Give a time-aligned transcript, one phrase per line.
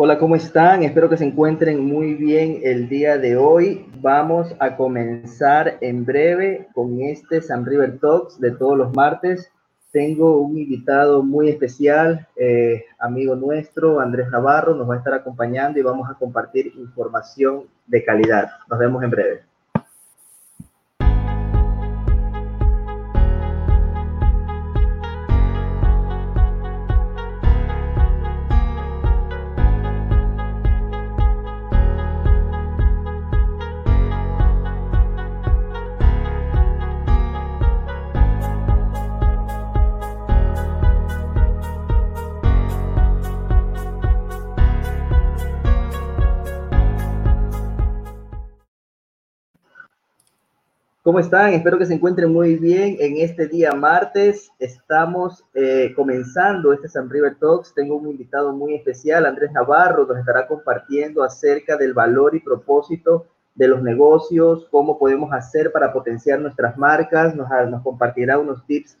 [0.00, 0.84] Hola, ¿cómo están?
[0.84, 3.84] Espero que se encuentren muy bien el día de hoy.
[4.00, 9.50] Vamos a comenzar en breve con este San River Talks de todos los martes.
[9.90, 15.80] Tengo un invitado muy especial, eh, amigo nuestro, Andrés Navarro, nos va a estar acompañando
[15.80, 18.50] y vamos a compartir información de calidad.
[18.70, 19.40] Nos vemos en breve.
[51.08, 51.54] ¿Cómo están?
[51.54, 52.98] Espero que se encuentren muy bien.
[53.00, 57.72] En este día martes estamos eh, comenzando este San River Talks.
[57.72, 63.24] Tengo un invitado muy especial, Andrés Navarro, nos estará compartiendo acerca del valor y propósito
[63.54, 67.34] de los negocios, cómo podemos hacer para potenciar nuestras marcas.
[67.34, 68.98] Nos, nos compartirá unos tips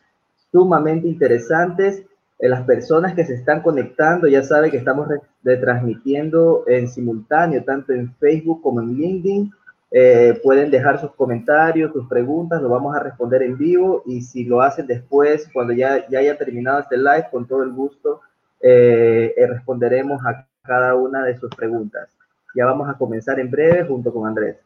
[0.50, 2.04] sumamente interesantes.
[2.38, 5.08] Eh, las personas que se están conectando ya saben que estamos
[5.44, 9.52] retransmitiendo en simultáneo, tanto en Facebook como en LinkedIn
[9.90, 14.44] eh, pueden dejar sus comentarios, sus preguntas, lo vamos a responder en vivo y si
[14.44, 18.20] lo hacen después, cuando ya, ya haya terminado este live, con todo el gusto
[18.60, 22.08] eh, eh, responderemos a cada una de sus preguntas.
[22.54, 24.56] Ya vamos a comenzar en breve junto con Andrés.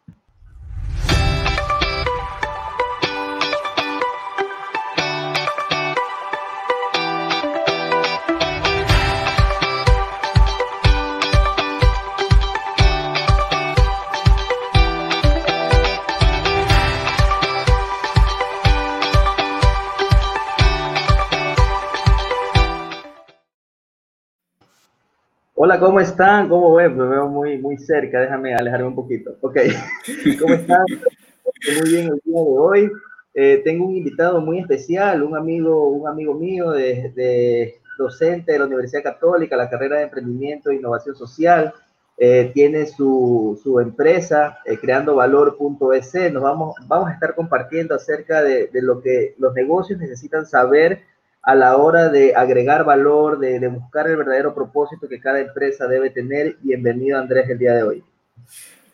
[25.65, 26.49] Hola, ¿cómo están?
[26.49, 26.97] ¿Cómo ven?
[26.97, 29.37] Me veo muy, muy cerca, déjame alejarme un poquito.
[29.43, 29.59] Ok,
[30.41, 30.85] ¿cómo están?
[30.89, 32.91] Muy bien el día de hoy.
[33.33, 38.65] Eh, tengo un invitado muy especial, un amigo, un amigo mío de, docente de la
[38.65, 41.73] Universidad Católica, la carrera de Emprendimiento e Innovación Social.
[42.19, 46.33] Eh, tiene su, su empresa, eh, creandovalor.es.
[46.33, 51.03] Nos vamos, vamos a estar compartiendo acerca de, de lo que los negocios necesitan saber
[51.43, 56.11] a la hora de agregar valor, de, buscar el verdadero propósito que cada empresa debe
[56.11, 56.57] tener.
[56.61, 58.05] Bienvenido Andrés el día de hoy.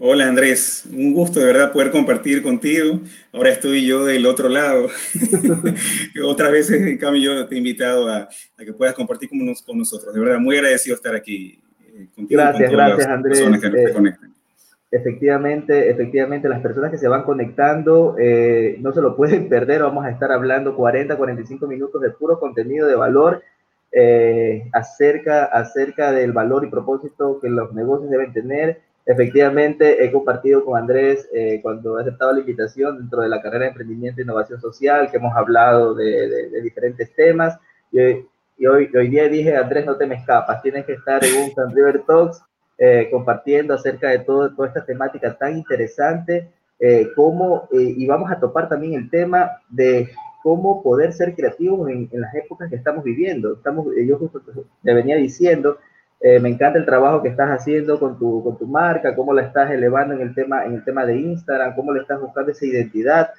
[0.01, 3.01] Hola Andrés, un gusto de verdad poder compartir contigo.
[3.33, 4.89] Ahora estoy yo del otro lado.
[6.25, 10.15] Otras veces, en cambio, yo te he invitado a, que puedas compartir con, nosotros.
[10.15, 11.61] De verdad, muy agradecido estar aquí
[11.95, 12.41] eh, contigo.
[12.41, 13.41] Gracias, gracias Andrés.
[13.61, 14.28] Que eh.
[14.91, 19.82] Efectivamente, efectivamente, las personas que se van conectando eh, no se lo pueden perder.
[19.82, 23.43] Vamos a estar hablando 40, 45 minutos de puro contenido de valor
[23.93, 28.81] eh, acerca, acerca del valor y propósito que los negocios deben tener.
[29.04, 33.65] Efectivamente, he compartido con Andrés eh, cuando he aceptado la invitación dentro de la carrera
[33.65, 37.59] de emprendimiento e innovación social, que hemos hablado de, de, diferentes temas.
[37.91, 38.00] Y,
[38.59, 41.50] y, hoy, hoy día dije, Andrés, no te me escapas, tienes que estar en un
[41.55, 42.43] San River Talks
[42.81, 48.31] eh, compartiendo acerca de todo, toda esta temática tan interesante, eh, cómo, eh, y vamos
[48.31, 50.09] a topar también el tema de
[50.44, 53.55] cómo poder ser creativos en, las épocas que estamos viviendo.
[53.55, 54.41] Estamos, yo justo
[54.84, 55.78] te venía diciendo,
[56.22, 59.72] me encanta el trabajo que estás haciendo con tu, con tu marca, cómo la estás
[59.72, 63.31] elevando en el tema, en el tema de Instagram, cómo le estás buscando esa identidad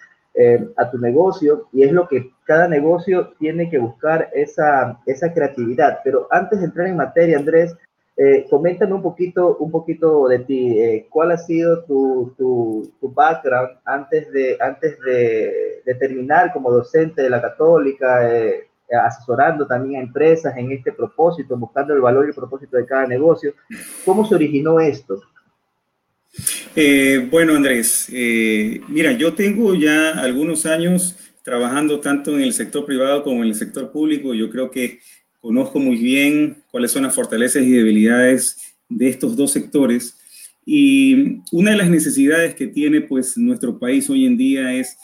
[0.75, 5.99] a tu negocio, y es lo que cada negocio tiene que buscar esa, esa creatividad.
[6.03, 7.75] Pero antes de entrar en materia, Andrés,
[8.21, 10.77] eh, coméntame un poquito, un poquito de ti.
[10.77, 16.69] Eh, ¿Cuál ha sido tu, tu, tu, background antes de, antes de, de, terminar como
[16.69, 22.25] docente de la Católica, eh, asesorando también a empresas en este propósito, buscando el valor
[22.25, 23.53] y el propósito de cada negocio?
[24.03, 25.21] ¿Cómo se originó esto?
[27.31, 28.09] bueno, Andrés,
[28.87, 33.55] mira, yo tengo ya algunos años trabajando tanto en el sector privado como en el
[33.55, 34.33] sector público.
[34.33, 34.99] Yo creo que
[35.39, 38.57] conozco muy bien cuáles son las fortalezas y debilidades
[38.89, 40.17] de estos dos sectores.
[40.65, 44.97] Y una de las necesidades que tiene pues nuestro país hoy en día es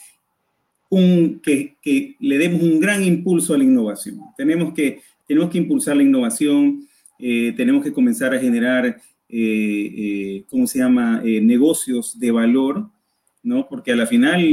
[0.90, 4.20] un, que, que le demos un gran impulso a la innovación.
[4.38, 6.88] Tenemos que, tenemos que impulsar la innovación,
[7.20, 8.98] eh, tenemos que comenzar a generar, eh,
[9.30, 12.90] eh, ¿cómo se llama?, negocios de valor,
[13.42, 13.68] ¿no?
[13.68, 14.44] Porque a la final,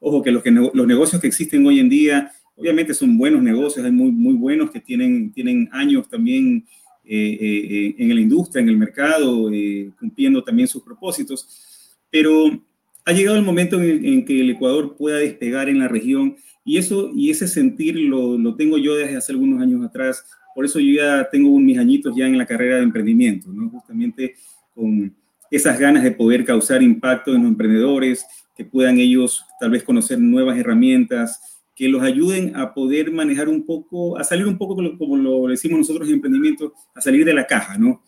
[0.00, 3.84] ojo, que los, que los negocios que existen hoy en día Obviamente son buenos negocios,
[3.84, 6.64] hay muy, muy buenos que tienen, tienen años también
[7.04, 12.60] eh, eh, en la industria, en el mercado, eh, cumpliendo también sus propósitos, pero
[13.04, 17.12] ha llegado el momento en, que el Ecuador pueda despegar en la región y eso
[17.14, 20.24] y ese sentir lo, lo, tengo yo desde hace algunos años atrás
[20.56, 23.68] por eso yo ya tengo mis añitos ya en la carrera de emprendimiento, ¿no?
[23.68, 24.36] Justamente
[24.74, 25.14] con
[25.50, 28.24] esas ganas de poder causar impacto en los emprendedores,
[28.56, 33.64] que puedan ellos tal vez conocer nuevas herramientas, que los ayuden a poder manejar un
[33.66, 37.46] poco, a salir un poco, como lo decimos nosotros en emprendimiento, a salir de la
[37.46, 38.02] caja, ¿no?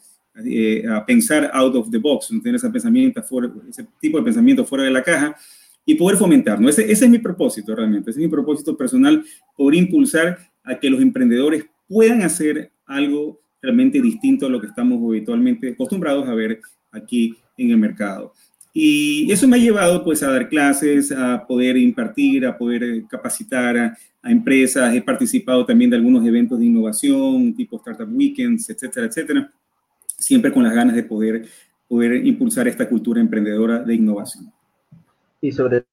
[0.44, 2.40] Eh, a pensar out of the box, ¿no?
[2.40, 3.20] tener ese, pensamiento
[3.68, 5.36] ese tipo de pensamiento fuera de la caja
[5.84, 6.60] y poder fomentar.
[6.60, 6.68] ¿no?
[6.68, 9.24] Ese, ese es mi propósito realmente, ese es mi propósito personal,
[9.56, 15.02] poder impulsar a que los emprendedores puedan hacer algo realmente distinto a lo que estamos
[15.02, 16.60] habitualmente acostumbrados a ver
[16.92, 18.32] aquí en el mercado.
[18.72, 23.04] Y eso me ha llevado pues a dar clases, a poder impartir, a poder eh,
[23.08, 24.94] capacitar a, empresas.
[24.94, 29.50] He participado también de algunos eventos de innovación, tipo Startup Weekends, etcétera, etcétera.
[30.06, 31.46] Siempre con las ganas de poder,
[31.88, 34.52] poder impulsar esta cultura emprendedora de innovación.
[35.40, 35.84] Y sobre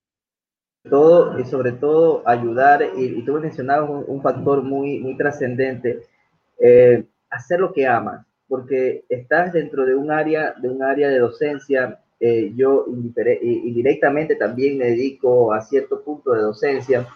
[0.89, 6.01] todo, y sobre todo ayudar, y, tú mencionabas un, un, factor muy, muy trascendente,
[6.59, 11.19] eh, hacer lo que amas, porque estás dentro de un área, de un área de
[11.19, 17.07] docencia eh, yo indirectamente también me dedico a cierto punto de docencia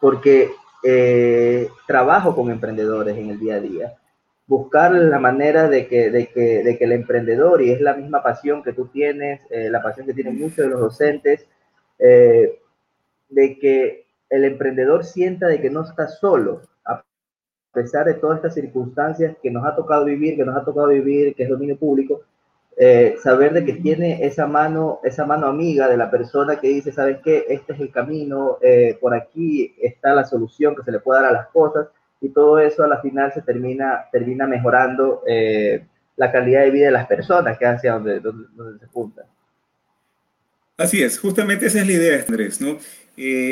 [0.00, 0.50] porque
[0.84, 3.94] eh, trabajo con emprendedores en el día a día.
[4.46, 8.22] Buscar la manera de que, de que, de que el emprendedor, y es la misma
[8.22, 11.46] pasión que tú tienes, eh, la pasión que tienen muchos de los docentes,
[11.98, 17.04] de que el emprendedor sienta de que no está solo, a
[17.72, 21.34] pesar de todas estas circunstancias que nos ha tocado vivir, que nos ha tocado vivir,
[21.36, 22.22] que es dominio público,
[22.76, 26.90] eh, saber de que tiene esa mano, esa mano amiga de la persona que dice,
[26.90, 27.44] ¿sabes qué?
[27.48, 31.30] Este es el camino, eh, por aquí está la solución que se le puede dar
[31.30, 31.88] a las cosas
[32.20, 35.84] y todo eso a la final se termina, termina mejorando eh,
[36.16, 39.26] la calidad de vida de las personas que hacia donde, donde, donde, se juntan.
[40.78, 42.78] Así es, justamente esa es la idea, Andrés, ¿no?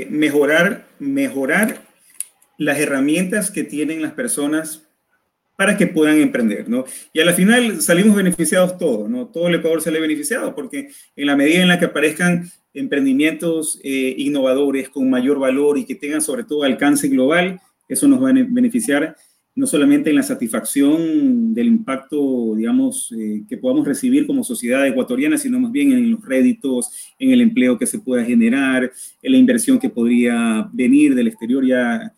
[0.08, 1.76] mejorar, mejorar
[2.56, 4.89] las herramientas que tienen las personas
[5.60, 6.86] para que puedan emprender, ¿no?
[7.12, 9.26] Y a la final salimos beneficiados todos, ¿no?
[9.26, 14.14] Todo el Ecuador sale beneficiado porque en la medida en la que aparezcan emprendimientos eh,
[14.16, 17.60] innovadores con mayor valor y que tengan sobre todo alcance global,
[17.90, 19.14] eso nos va a beneficiar
[19.54, 25.36] no solamente en la satisfacción del impacto, digamos, eh, que podamos recibir como sociedad ecuatoriana,
[25.36, 28.90] sino más bien en los réditos, en el empleo que se pueda generar,
[29.20, 31.66] en la inversión que podría venir del exterior.
[31.66, 32.14] Ya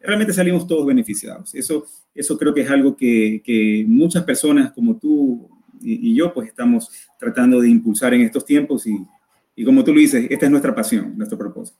[0.00, 1.54] realmente salimos todos beneficiados.
[1.54, 5.48] Eso eso creo que es algo que, muchas personas como tú
[5.80, 9.06] y, yo pues estamos tratando de impulsar en estos tiempos y,
[9.54, 11.78] y, como tú lo dices, esta es nuestra pasión, nuestro propósito.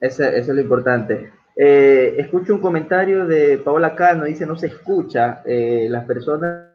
[0.00, 1.30] Eso, es lo importante.
[1.54, 6.66] Eh, escucho un comentario de Paola Cano, dice no se escucha, eh, las personas,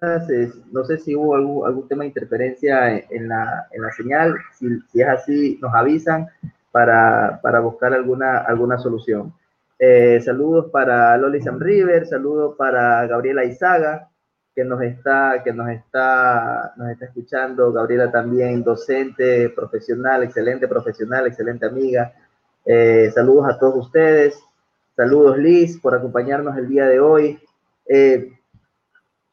[0.72, 4.68] no sé si hubo algún, algún tema de interferencia en, la, en la, señal, si,
[4.92, 6.28] si, es así nos avisan
[6.72, 9.34] para, para buscar alguna, alguna solución.
[9.84, 14.12] Eh, saludos para Loli Sam River, saludos para Gabriela Izaga,
[14.54, 17.74] que nos está, que nos está, nos está escuchando.
[17.74, 22.14] Gabriela también, docente, profesional, excelente profesional, excelente amiga.
[22.64, 24.40] Eh, saludos a todos ustedes.
[24.96, 27.40] Saludos Liz por acompañarnos el día de hoy.
[27.88, 28.38] Eh,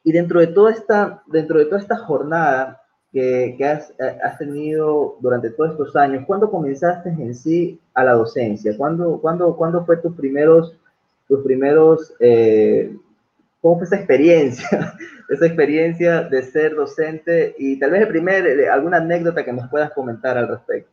[0.03, 2.78] y dentro de toda esta, dentro de toda esta jornada,
[3.11, 8.13] que, has, eh, has, tenido durante todos estos años, ¿cuándo comenzaste en sí a la
[8.13, 8.75] docencia?
[8.77, 10.75] ¿Cuándo, cuándo, cuándo fue tus primeros,
[11.27, 12.95] tus primeros, eh,
[13.61, 14.95] cómo fue esa experiencia,
[15.29, 19.69] esa experiencia de ser docente y tal vez el primer, eh, alguna anécdota que nos
[19.69, 20.91] puedas comentar al respecto?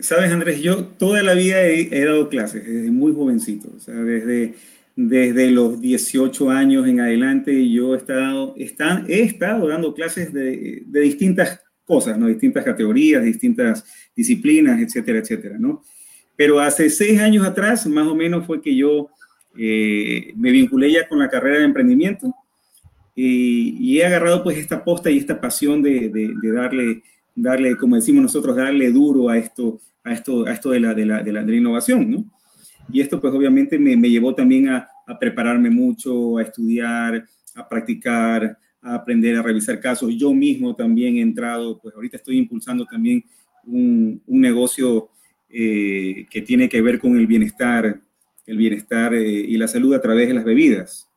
[0.00, 3.94] Sabes, Andrés, yo toda la vida he, he dado clases, desde muy jovencito, o sea,
[3.94, 4.54] desde
[4.94, 11.62] desde los 18 años en adelante yo he estado, he estado dando clases de, distintas
[11.84, 12.26] cosas, ¿no?
[12.26, 13.84] distintas categorías, distintas
[14.14, 15.56] disciplinas, etcétera, etcétera.
[15.58, 15.82] ¿no?
[16.36, 19.08] Pero hace seis años atrás, más o menos, fue que yo
[19.56, 22.34] eh, me vinculé ya con la carrera de emprendimiento
[23.14, 26.10] y, he agarrado pues esta posta y esta pasión de,
[26.54, 27.02] darle,
[27.34, 31.06] darle, como decimos nosotros, darle duro a esto, a esto, a esto de, la, de,
[31.06, 32.10] la, de la innovación.
[32.10, 32.41] ¿no?
[32.90, 37.24] Y esto pues obviamente me, me llevó también a, a, prepararme mucho, a estudiar,
[37.54, 40.14] a practicar, a aprender a revisar casos.
[40.16, 43.24] Yo mismo también he entrado, pues ahorita estoy impulsando también
[43.64, 45.10] un, un negocio
[45.48, 48.00] eh, que tiene que ver con el bienestar,
[48.46, 51.08] el bienestar eh, y la salud a través de las bebidas.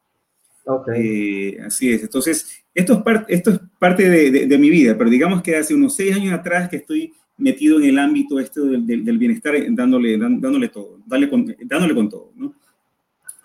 [0.65, 1.53] Okay.
[1.55, 2.03] Eh, así es.
[2.03, 5.55] Entonces, esto es, parte esto es parte de, de, de, mi vida, pero digamos que
[5.55, 9.56] hace unos seis años atrás que estoy metido en el ámbito este del, del, bienestar,
[9.70, 12.54] dándole, dándole todo, dándole con, dándole con todo, ¿no?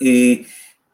[0.01, 0.45] Eh,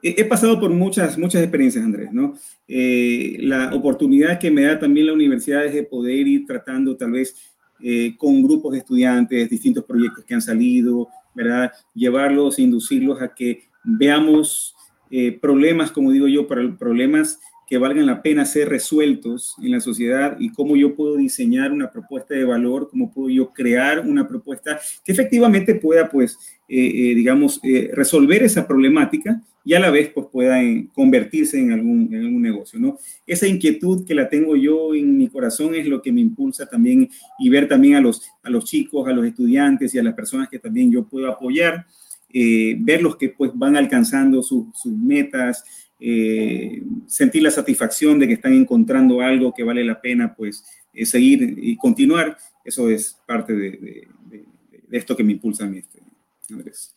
[0.02, 2.34] he pasado por muchas, muchas experiencias, Andrés, ¿no?
[2.68, 7.12] Eh, la oportunidad que me da también la universidad es de poder ir tratando tal
[7.12, 7.34] vez
[7.80, 11.72] eh, con grupos de estudiantes, distintos proyectos que han salido, ¿verdad?
[11.94, 14.74] Llevarlos, inducirlos a que veamos
[15.10, 20.36] eh, problemas, como digo yo, problemas que valgan la pena ser resueltos en la sociedad
[20.38, 24.78] y cómo yo puedo diseñar una propuesta de valor, cómo puedo yo crear una propuesta
[25.04, 30.10] que efectivamente pueda, pues, eh, eh, digamos, eh, resolver esa problemática y a la vez,
[30.14, 30.60] pues, pueda
[30.94, 32.98] convertirse en algún, en algún negocio, ¿no?
[33.26, 37.08] Esa inquietud que la tengo yo en mi corazón es lo que me impulsa también
[37.40, 40.48] y ver también a los, a los chicos, a los estudiantes y a las personas
[40.48, 41.84] que también yo puedo apoyar,
[42.32, 45.64] ver los que, pues, van alcanzando sus metas,
[45.98, 51.06] eh, sentir la satisfacción de que están encontrando algo que vale la pena, pues eh,
[51.06, 54.08] seguir y continuar, eso es parte de,
[54.90, 56.00] esto que me impulsa a mí, este,
[56.50, 56.94] Andrés.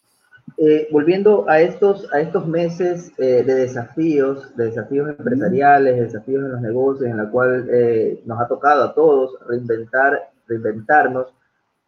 [0.57, 6.61] Eh, volviendo a estos, a estos meses de desafíos, de desafíos empresariales, desafíos en los
[6.61, 7.69] negocios, en la cual
[8.25, 11.27] nos ha tocado a todos reinventar, reinventarnos,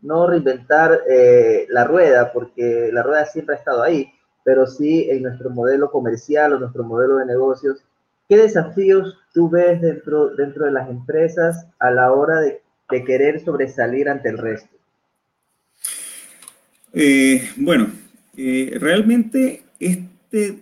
[0.02, 1.02] no reinventar
[1.70, 4.08] la rueda, porque la rueda siempre ha estado ahí,
[4.44, 7.84] pero sí en nuestro modelo comercial o nuestro modelo de negocios.
[8.28, 12.62] ¿Qué desafíos tú ves dentro, dentro de las empresas a la hora de,
[13.06, 14.76] querer sobresalir ante el resto?
[16.92, 17.88] Eh, bueno,
[18.36, 20.62] eh, realmente este,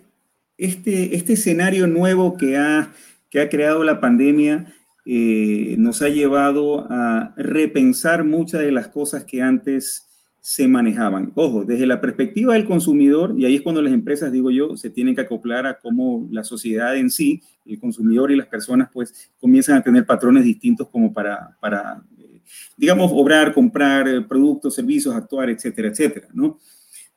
[0.56, 2.92] este, este escenario nuevo que ha,
[3.30, 4.72] que ha creado la pandemia
[5.06, 10.09] eh, nos ha llevado a repensar muchas de las cosas que antes
[10.40, 11.32] se manejaban.
[11.34, 14.90] Ojo, desde la perspectiva del consumidor, y ahí es cuando las empresas, digo yo, se
[14.90, 19.30] tienen que acoplar a cómo la sociedad en sí, el consumidor y las personas, pues
[19.38, 22.40] comienzan a tener patrones distintos como para, para eh,
[22.76, 26.58] digamos, obrar, comprar eh, productos, servicios, actuar, etcétera, etcétera, ¿no?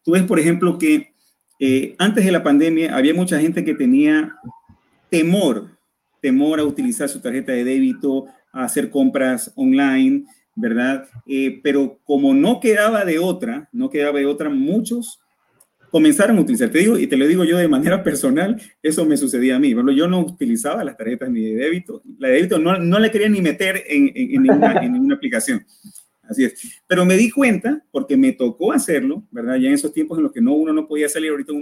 [0.04, 1.14] Tú ves, por ejemplo, que
[1.60, 4.36] eh, antes de la pandemia había mucha gente que tenía
[5.10, 5.78] temor,
[6.22, 10.26] temor a utilizar su tarjeta de débito, a hacer compras online,
[10.56, 11.08] ¿verdad?
[11.26, 15.20] Eh, pero como no quedaba de otra, no quedaba de otra, muchos
[15.94, 16.72] comenzaron a utilizar.
[16.72, 19.76] Te digo, y te lo digo yo de manera personal, eso me sucedía a mí.
[19.96, 22.02] yo no utilizaba las tarjetas ni de débito.
[22.18, 25.64] La de débito no, no le quería ni meter en, en, ninguna, aplicación.
[26.24, 26.82] Así es.
[26.88, 29.58] Pero me di cuenta, porque me tocó hacerlo, ¿verdad?
[29.58, 31.54] Ya en esos tiempos en los que no, uno no podía salir, ahorita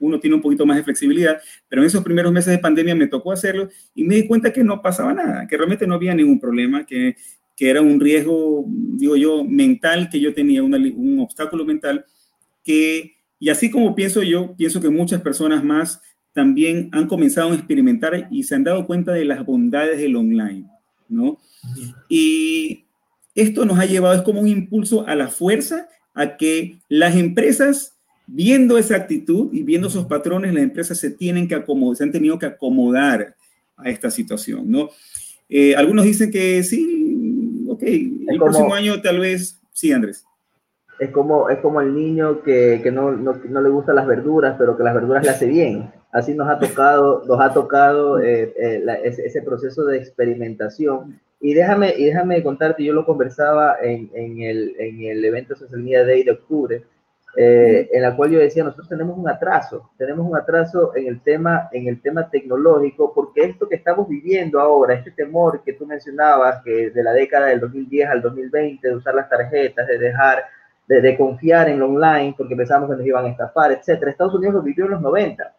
[0.00, 3.06] uno tiene un poquito más de flexibilidad, pero en esos primeros meses de pandemia me
[3.06, 6.40] tocó hacerlo y me di cuenta que no pasaba nada, que realmente no había ningún
[6.40, 7.14] problema, que
[7.56, 12.04] que era un riesgo, digo yo, mental que yo tenía, un obstáculo mental,
[12.64, 16.00] que, y así como pienso yo, pienso que muchas personas más
[16.32, 20.66] también han comenzado a experimentar y se han dado cuenta de las bondades del online,
[21.08, 21.38] ¿no?
[22.08, 22.84] Y
[23.34, 27.96] esto nos ha llevado, es como un impulso a la fuerza, a que las empresas,
[28.26, 32.12] viendo esa actitud y viendo esos patrones, las empresas se tienen que acomodar, se han
[32.12, 33.36] tenido que acomodar
[33.76, 34.90] a esta situación, ¿no?
[35.48, 37.43] Eh, algunos dicen que sí,
[37.74, 40.24] ok, el próximo año tal vez, sí, Andrés.
[40.98, 44.54] Es como, es como el niño que, que no, no, no, le gustan las verduras,
[44.56, 45.92] pero que las verduras le hace bien.
[46.12, 51.20] Así nos ha tocado, nos ha tocado eh, eh, ese, proceso de experimentación.
[51.40, 55.82] Y déjame, y déjame contarte, yo lo conversaba en, en, el, en el evento Social
[55.82, 56.84] Media Day de octubre,
[57.36, 61.20] eh, en la cual yo decía, nosotros tenemos un atraso, tenemos un atraso en el
[61.20, 65.84] tema, en el tema tecnológico, porque esto que estamos viviendo ahora, este temor que tú
[65.84, 70.44] mencionabas, que de la década del 2010 al 2020, de usar las tarjetas, de dejar,
[70.86, 74.12] de, confiar en lo online, porque pensamos que nos iban a estafar, etcétera.
[74.12, 75.52] Estados Unidos lo vivió en los 90.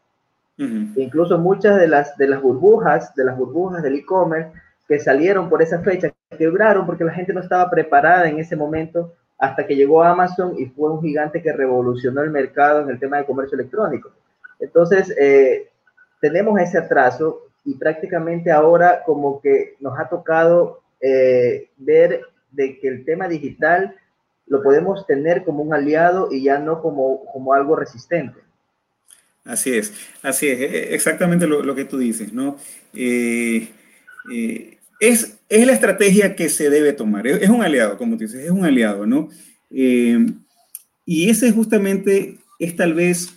[0.58, 4.51] Incluso muchas de las, de las burbujas, de las burbujas del e-commerce
[4.88, 9.12] que salieron por esa fecha, quebraron porque la gente no estaba preparada en ese momento
[9.38, 13.18] hasta que llegó Amazon y fue un gigante que revolucionó el mercado en el tema
[13.18, 14.12] de comercio electrónico.
[14.60, 15.70] Entonces, eh,
[16.22, 22.88] tenemos ese atraso y prácticamente ahora como que nos ha tocado eh, ver de que
[22.88, 23.96] el tema digital
[24.48, 28.39] lo podemos tener como un aliado y ya no como, como algo resistente.
[29.44, 32.58] Así es, así es, e-, exactamente lo, que tú dices, ¿no?
[32.94, 33.70] Eh,
[35.00, 37.28] es, es la estrategia que se debe tomar.
[37.28, 39.30] Es, un aliado, como dices, es un aliado, ¿no?
[39.72, 40.25] Eh,
[41.06, 43.34] y ese justamente es tal vez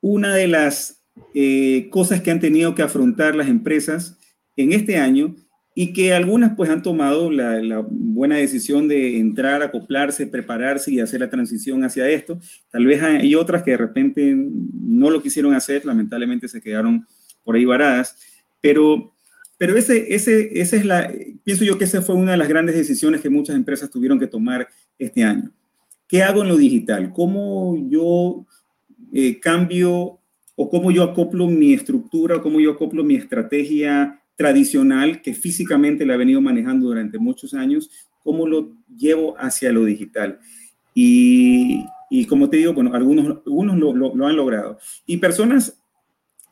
[0.00, 1.02] una de las
[1.34, 4.16] eh, cosas que han tenido que afrontar las empresas
[4.56, 5.34] en este año
[5.74, 10.98] y que algunas pues han tomado la, la, buena decisión de entrar, acoplarse, prepararse y
[10.98, 12.40] hacer la transición hacia esto.
[12.70, 17.06] Tal vez hay otras que de repente no lo quisieron hacer, lamentablemente se quedaron
[17.44, 18.16] por ahí varadas,
[18.60, 19.14] pero
[19.58, 21.12] pero ese, ese, esa es la,
[21.44, 24.28] pienso yo que esa fue una de las grandes decisiones que muchas empresas tuvieron que
[24.28, 25.52] tomar este año.
[26.06, 27.12] ¿Qué hago en lo digital?
[27.12, 28.46] ¿Cómo yo
[29.12, 30.20] eh, cambio
[30.56, 36.06] o cómo yo acoplo mi estructura o cómo yo acoplo mi estrategia tradicional que físicamente
[36.06, 37.90] la he venido manejando durante muchos años?
[38.22, 40.38] ¿Cómo lo llevo hacia lo digital?
[40.94, 44.78] Y, y como te digo, bueno, algunos, algunos lo, han logrado.
[45.06, 45.78] Y personas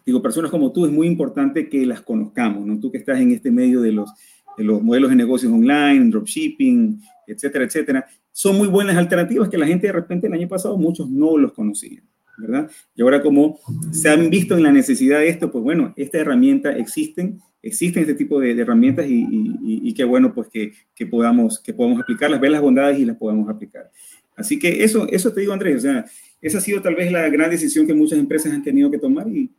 [0.06, 2.78] digo, personas como tú, es muy importante que las conozcamos, ¿no?
[2.78, 4.08] Tú que estás en este medio de los,
[4.56, 9.66] de los modelos de negocios online, dropshipping, etcétera, etcétera, son muy buenas alternativas que la
[9.66, 12.04] gente de repente el año pasado muchos no los conocían,
[12.38, 12.70] ¿verdad?
[12.94, 13.58] Y ahora como
[13.90, 18.14] se han visto en la necesidad de esto, pues bueno, esta herramienta existen, existen este
[18.14, 19.26] tipo de, herramientas y,
[19.64, 23.16] y, qué bueno pues que, que, podamos, que podamos aplicarlas, ver las bondades y las
[23.16, 23.90] podamos aplicar.
[24.36, 26.04] Así que eso, eso te digo, Andrés, o sea,
[26.40, 29.26] esa ha sido tal vez la gran decisión que muchas empresas han tenido que tomar
[29.28, 29.50] y,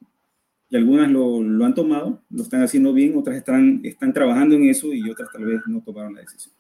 [0.70, 4.70] y algunas lo, lo, han tomado, lo están haciendo bien, otras están, están trabajando en
[4.70, 6.54] eso y otras tal vez no tomaron la decisión.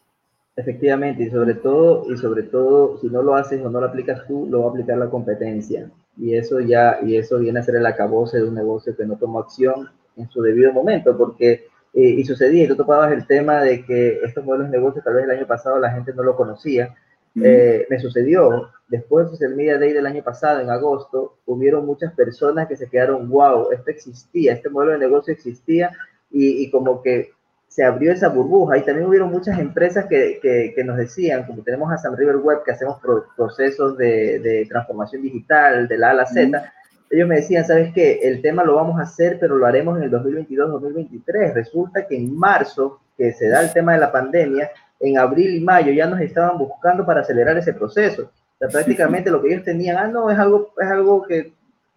[0.55, 4.25] Efectivamente, y sobre todo, y sobre todo, si no lo haces o no lo aplicas
[4.27, 5.91] tú, lo va a aplicar la competencia.
[6.17, 9.17] Y eso ya, y eso viene a ser el acabose de un negocio que no
[9.17, 13.61] tomó acción en su debido momento, porque, eh, y sucedía, y tú topabas el tema
[13.61, 16.35] de que estos modelos de negocio tal vez el año pasado la gente no lo
[16.35, 16.95] conocía,
[17.43, 22.13] eh, me sucedió, después del Social Media Day del año pasado, en agosto, hubieron muchas
[22.13, 25.91] personas que se quedaron, wow, esto existía, este modelo de negocio existía,
[26.29, 27.31] y, como que
[27.67, 28.77] se abrió esa burbuja.
[28.77, 32.63] Y también hubieron muchas empresas que, que, nos decían, como tenemos a San River Web,
[32.65, 32.99] que hacemos
[33.35, 36.73] procesos de, de, transformación digital de la A a la Z,
[37.09, 38.19] ellos me decían, ¿sabes qué?
[38.23, 41.53] El tema lo vamos a hacer, pero lo haremos en el 2022-2023.
[41.53, 45.59] Resulta que en marzo, que se da el tema de la pandemia, en abril y
[45.59, 48.23] mayo ya nos estaban buscando para acelerar ese proceso.
[48.23, 51.53] O sea, prácticamente lo que ellos tenían, ah, no, es algo, es algo que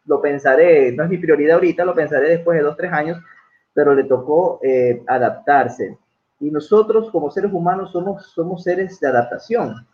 [0.06, 3.18] lo pensaré, no es mi prioridad ahorita, lo pensaré después de dos, tres años,
[3.72, 5.96] pero le tocó eh, adaptarse.
[6.40, 9.86] Y nosotros como seres humanos somos, somos seres de adaptación.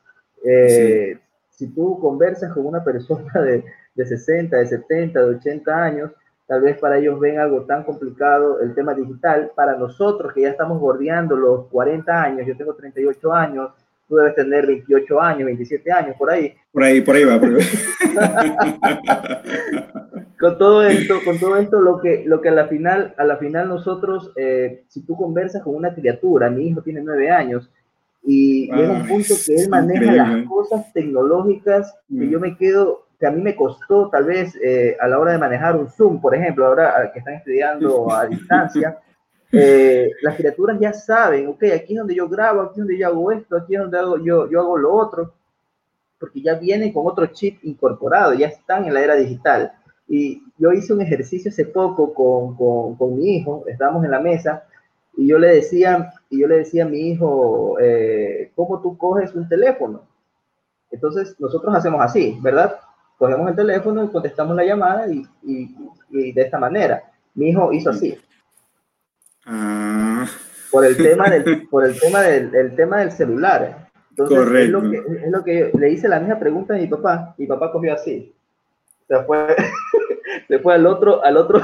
[0.44, 1.18] Eh,
[1.50, 6.10] si tú conversas con una persona de, de 60, de 70, de 80 años,
[6.46, 9.50] Tal vez para ellos ven algo tan complicado el tema digital.
[9.54, 13.70] Para nosotros que ya estamos bordeando los 40 años, yo tengo 38 años,
[14.08, 16.54] tú debes tener 28 años, 27 años, por ahí.
[16.70, 17.40] Por ahí, por ahí va.
[20.38, 23.38] con todo esto, con todo esto, lo que, lo que a la final, a la
[23.38, 27.68] final nosotros, eh, si tú conversas con una criatura, mi hijo tiene 9 años,
[28.22, 32.30] y, es un punto que él maneja las cosas tecnológicas que mm.
[32.30, 35.38] yo me quedo que a mí me costó tal vez eh, a la hora de
[35.38, 38.98] manejar un Zoom, por ejemplo, ahora que están estudiando a distancia,
[39.52, 43.06] eh, las criaturas ya saben, ok, aquí es donde yo grabo, aquí es donde yo
[43.06, 45.34] hago esto, aquí es donde hago, yo, yo hago lo otro,
[46.18, 49.72] porque ya vienen con otro chip incorporado, ya están en la era digital.
[50.08, 54.20] Y yo hice un ejercicio hace poco con, con, con mi hijo, estábamos en la
[54.20, 54.64] mesa,
[55.16, 59.34] y yo le decía, y yo le decía a mi hijo, eh, ¿cómo tú coges
[59.34, 60.02] un teléfono?
[60.90, 62.78] Entonces, nosotros hacemos así, ¿verdad?
[63.18, 67.02] Cogemos el teléfono y contestamos la llamada y, y, de esta manera.
[67.34, 68.18] Mi hijo hizo así.
[69.44, 70.26] Ah.
[70.70, 73.88] Por el tema del, por el tema del, tema del celular.
[74.10, 77.34] Entonces, Es lo, que, es lo que le hice la misma pregunta a mi papá.
[77.38, 78.34] Mi papá cogió así.
[79.08, 79.56] Se fue,
[80.48, 81.60] se fue al otro, al otro,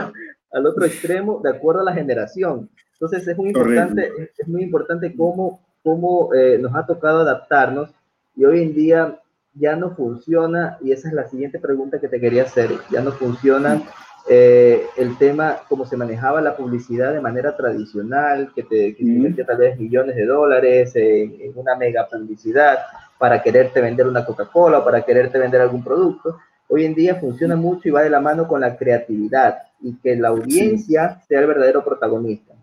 [0.52, 2.68] al otro extremo de acuerdo a la generación.
[2.92, 7.90] Entonces es muy importante, es muy importante cómo, cómo eh, nos ha tocado adaptarnos
[8.36, 9.18] y hoy en día
[9.54, 13.12] ya no funciona, y esa es la siguiente pregunta que te quería hacer, ya no
[13.12, 13.82] funciona
[14.28, 19.56] eh, el tema como se manejaba la publicidad de manera tradicional, que te, que tal
[19.56, 22.78] vez millones de dólares en, una mega publicidad
[23.18, 26.38] para quererte vender una Coca-Cola o para quererte vender algún producto.
[26.68, 30.16] Hoy en día funciona mucho y va de la mano con la creatividad y que
[30.16, 32.54] la audiencia sea el verdadero protagonista.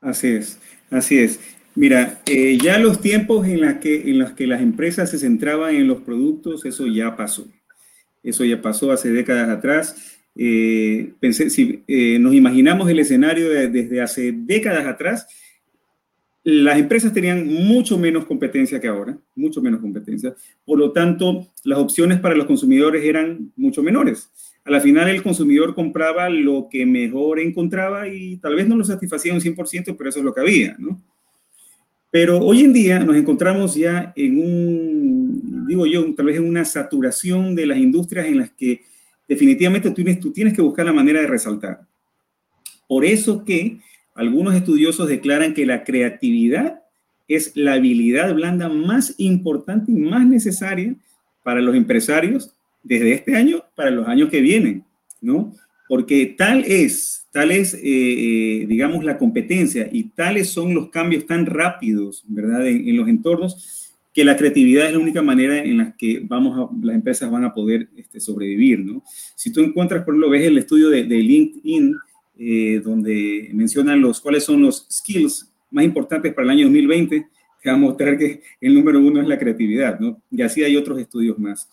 [0.00, 0.58] Así es,
[0.90, 1.59] así es.
[1.74, 5.86] Mira, eh, ya los tiempos en, la que, los que las empresas se centraban en
[5.86, 7.46] los productos, eso ya pasó.
[8.22, 10.18] Eso ya pasó hace décadas atrás.
[10.36, 15.26] Eh, pensé, si eh, nos imaginamos el escenario desde hace décadas atrás,
[16.42, 20.34] las empresas tenían mucho menos competencia que ahora, mucho menos competencia.
[20.64, 24.30] Por lo tanto, las opciones para los consumidores eran mucho menores.
[24.64, 28.84] A la final, el consumidor compraba lo que mejor encontraba y tal vez no lo
[28.84, 31.00] satisfacía un 100%, pero eso es lo que había, ¿no?
[32.10, 36.64] Pero hoy en día nos encontramos ya en un, digo yo, tal vez en una
[36.64, 38.82] saturación de las industrias en las que
[39.28, 41.82] definitivamente tú tienes, tú tienes que buscar la manera de resaltar.
[42.88, 43.78] Por eso que
[44.14, 46.82] algunos estudiosos declaran que la creatividad
[47.28, 50.96] es la habilidad blanda más importante y más necesaria
[51.44, 54.84] para los empresarios desde este año para los años que vienen,
[55.20, 55.54] ¿no?
[55.90, 61.26] Porque tal es tal es, eh, eh, digamos, la competencia y tales son los cambios
[61.26, 65.96] tan rápidos, ¿verdad?, en, los entornos, que la creatividad es la única manera en la
[65.96, 69.04] que vamos las empresas van a poder este, sobrevivir, ¿no?
[69.36, 71.96] Si tú encuentras, por ejemplo, ves el estudio de, LinkedIn,
[72.36, 77.28] eh, donde mencionan los, cuáles son los skills más importantes para el año 2020,
[77.62, 80.20] te va a mostrar que el número uno es la creatividad, ¿no?
[80.32, 81.68] Y así hay otros estudios más.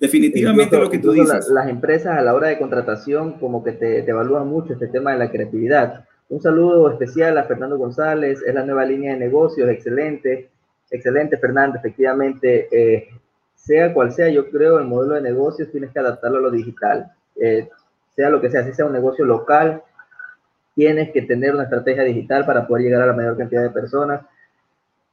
[0.00, 1.48] Definitivamente lo que tú dices.
[1.50, 5.12] las empresas a la hora de contratación como que te, te, evalúan mucho este tema
[5.12, 6.06] de la creatividad.
[6.30, 10.48] Un saludo especial a Fernando González, es la nueva línea de negocios, excelente,
[10.90, 13.08] excelente Fernando, efectivamente, eh,
[13.54, 17.12] sea cual sea, yo creo, el modelo de negocios tienes que adaptarlo a lo digital,
[17.40, 17.68] eh,
[18.14, 19.82] sea lo que sea, si sea un negocio local,
[20.74, 24.22] tienes que tener una estrategia digital para poder llegar a la mayor cantidad de personas.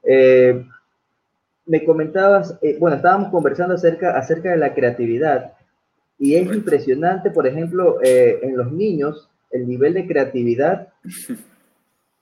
[0.03, 0.65] Eh,
[1.67, 5.53] me comentabas, eh, bueno, estábamos conversando acerca, acerca de la creatividad
[6.17, 10.87] y es impresionante, por ejemplo, eh, en los niños, el nivel de creatividad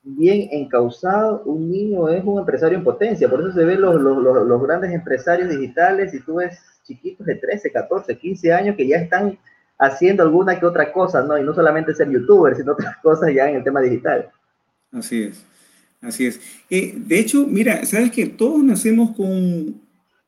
[0.03, 1.43] bien encausado.
[1.45, 4.91] Un niño es un empresario en potencia, por eso se ven los, los, los, grandes
[4.91, 9.37] empresarios digitales y tú ves chiquitos de 13, 14, 15 años que ya están
[9.77, 11.37] haciendo alguna que otra cosa, ¿no?
[11.37, 14.29] Y no solamente ser youtuber, sino otras cosas ya en el tema digital.
[14.91, 15.45] Así es.
[16.05, 16.39] Así es.
[16.69, 19.81] Eh, de hecho, mira, sabes que todos nacemos con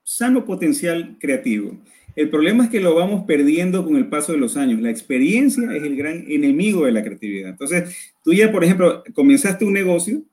[0.03, 1.77] sano potencial creativo.
[2.15, 4.81] El problema es que lo vamos perdiendo con el paso de los años.
[4.81, 7.51] La experiencia es el gran enemigo de la creatividad.
[7.51, 10.23] Entonces, tú ya, por ejemplo, comenzaste un negocio,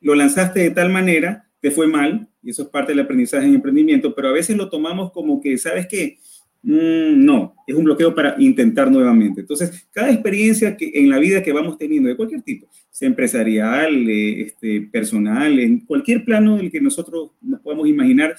[0.00, 3.54] lo lanzaste de tal manera, te fue mal, y eso es parte del aprendizaje en
[3.54, 6.18] emprendimiento, pero a veces lo tomamos como que, ¿sabes qué?
[6.62, 9.40] Mm, no, es un bloqueo para intentar nuevamente.
[9.40, 14.08] Entonces, cada experiencia que en la vida que vamos teniendo de cualquier tipo, sea empresarial,
[14.08, 18.36] eh, este, personal, en cualquier plano del que nosotros nos podamos imaginar,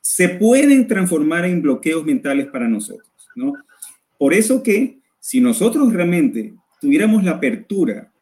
[0.00, 3.52] se pueden transformar en bloqueos mentales para nosotros, ¿no?
[4.18, 8.12] Por eso que si nosotros realmente tuviéramos la apertura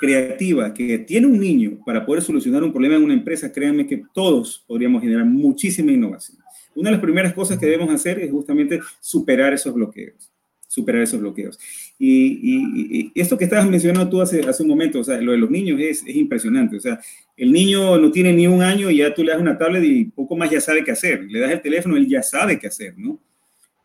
[0.00, 4.02] creativa que tiene un niño para poder solucionar un problema en una empresa, créanme que
[4.14, 6.43] todos podríamos generar muchísima innovación
[6.74, 10.32] una de las primeras cosas que debemos hacer es justamente superar esos bloqueos,
[10.66, 11.58] superar esos bloqueos.
[11.98, 15.50] Y, esto que estabas mencionando tú hace, hace un momento, o sea, lo de los
[15.50, 16.76] niños es, es, impresionante.
[16.76, 16.98] O sea,
[17.36, 20.04] el niño no tiene ni un año y ya tú le das una tablet y
[20.06, 21.22] poco más ya sabe qué hacer.
[21.24, 23.18] Le das el teléfono, él ya sabe qué hacer, ¿no?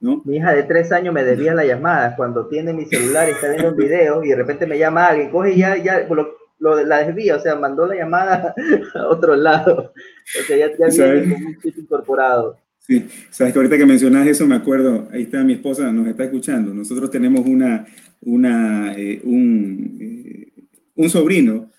[0.02, 0.22] ¿No?
[0.24, 3.50] Mi hija de tres años me debía la llamada cuando tiene mi celular y está
[3.50, 6.84] viendo un video y de repente me llama alguien, coge y ya, ya lo, lo,
[6.86, 8.56] la desvía, o sea, mandó la llamada
[8.96, 9.94] a otro lado.
[10.40, 12.58] O sea, ya, ya viene un chip incorporado.
[12.90, 16.24] Sí, sabes que ahorita que mencionas eso me acuerdo, ahí está mi esposa, nos está
[16.24, 16.74] escuchando.
[16.74, 17.86] Nosotros tenemos una,
[18.22, 20.64] una, eh, un, eh,
[20.96, 21.70] un, sobrino,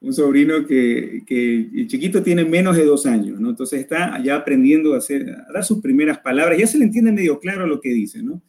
[0.00, 3.50] un sobrino que, que el chiquito tiene menos de dos años, ¿no?
[3.50, 7.10] Entonces está ya aprendiendo a, hacer, a dar sus primeras palabras, ya se le entiende
[7.10, 8.40] medio claro lo que dice, ¿no?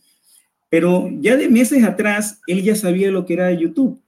[0.70, 4.00] Pero ya de meses atrás, él ya sabía lo que era YouTube.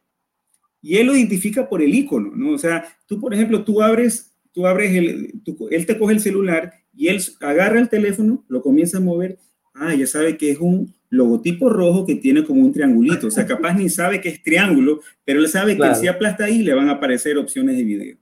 [0.83, 2.51] Y él lo identifica por el icono, ¿no?
[2.51, 5.33] O sea, tú, por ejemplo, tú abres, tú abres el,
[5.71, 9.37] él te coge el celular y él agarra el teléfono, lo comienza a mover,
[9.73, 13.45] ah, ya sabe que es un logotipo rojo que tiene como un triangulito, o sea,
[13.45, 16.89] capaz ni sabe que es triángulo, pero él sabe que si aplasta ahí le van
[16.89, 18.17] a aparecer opciones de video.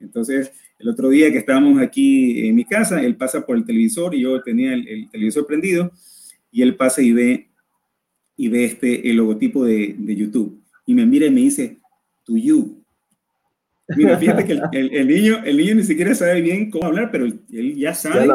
[0.00, 4.14] Entonces, el otro día que estábamos aquí en mi casa, él pasa por el televisor
[4.14, 5.92] y yo tenía el, televisor prendido
[6.50, 7.50] y él pasa y ve
[8.36, 11.78] y ve este el logotipo de, de YouTube y me mira y me dice,
[12.24, 12.83] to you.
[13.96, 17.76] Mira, fíjate que el, niño, el niño ni siquiera sabe bien cómo hablar, pero él
[17.76, 18.28] ya sabe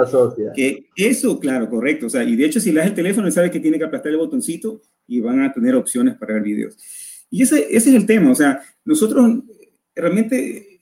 [0.56, 2.06] que eso, claro, correcto.
[2.06, 3.86] O sea, y de hecho, si le das el teléfono, él sabe que tiene que
[3.86, 6.78] aplastar el botoncito y van a tener opciones para ver videos.
[7.32, 8.32] Y ese, ese es el tema.
[8.32, 9.40] O sea, nosotros
[9.96, 10.82] realmente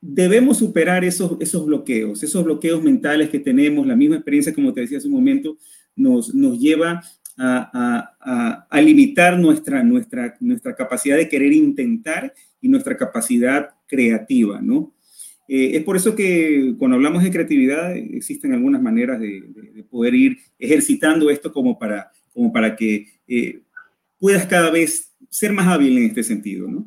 [0.00, 3.86] debemos superar esos, esos bloqueos, esos bloqueos mentales que tenemos.
[3.86, 5.56] La misma experiencia, como te decía hace un momento,
[5.94, 7.02] nos, nos lleva
[7.36, 14.60] a, a, a, limitar nuestra, nuestra, nuestra capacidad de querer intentar y nuestra capacidad creativa,
[14.60, 14.92] ¿no?
[15.48, 20.38] Eh, es por eso que cuando hablamos de creatividad existen algunas maneras de, poder ir
[20.58, 23.62] ejercitando esto como para, como para que eh,
[24.20, 26.84] puedas cada vez ser más hábil en este sentido, ¿no?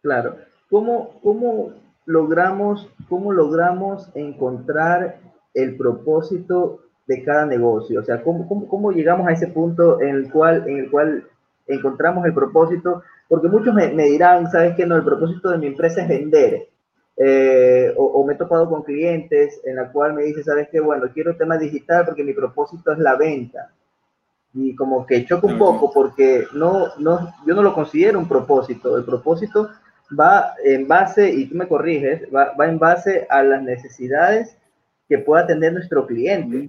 [0.00, 0.38] Claro.
[0.70, 1.74] ¿Cómo, cómo,
[2.06, 5.20] logramos, ¿Cómo logramos encontrar
[5.52, 8.00] el propósito de cada negocio?
[8.00, 11.28] O sea, ¿cómo, cómo, cómo llegamos a ese punto en el cual, en el cual
[11.66, 14.84] encontramos el propósito porque muchos me, dirán, ¿sabes qué?
[14.84, 16.68] No, el propósito de mi empresa es vender.
[17.16, 20.80] Eh, o, me he topado con clientes en la cual me dice, ¿sabes qué?
[20.80, 23.72] Bueno, quiero tema digital porque mi propósito es la venta.
[24.52, 28.98] Y como que choco un poco porque no, no, yo no lo considero un propósito.
[28.98, 29.70] El propósito
[30.20, 34.58] va en base, y tú me corriges, va, va en base a las necesidades
[35.08, 36.68] que pueda tener nuestro cliente,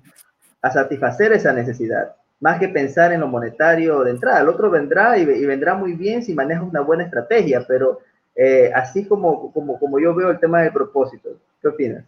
[0.62, 4.42] a satisfacer esa necesidad más que pensar en lo monetario de entrada.
[4.42, 8.02] El otro vendrá y, vendrá muy bien si manejas una buena estrategia, pero
[8.36, 11.40] eh, así como, como, como yo veo el tema del propósito.
[11.62, 12.04] ¿Qué opinas?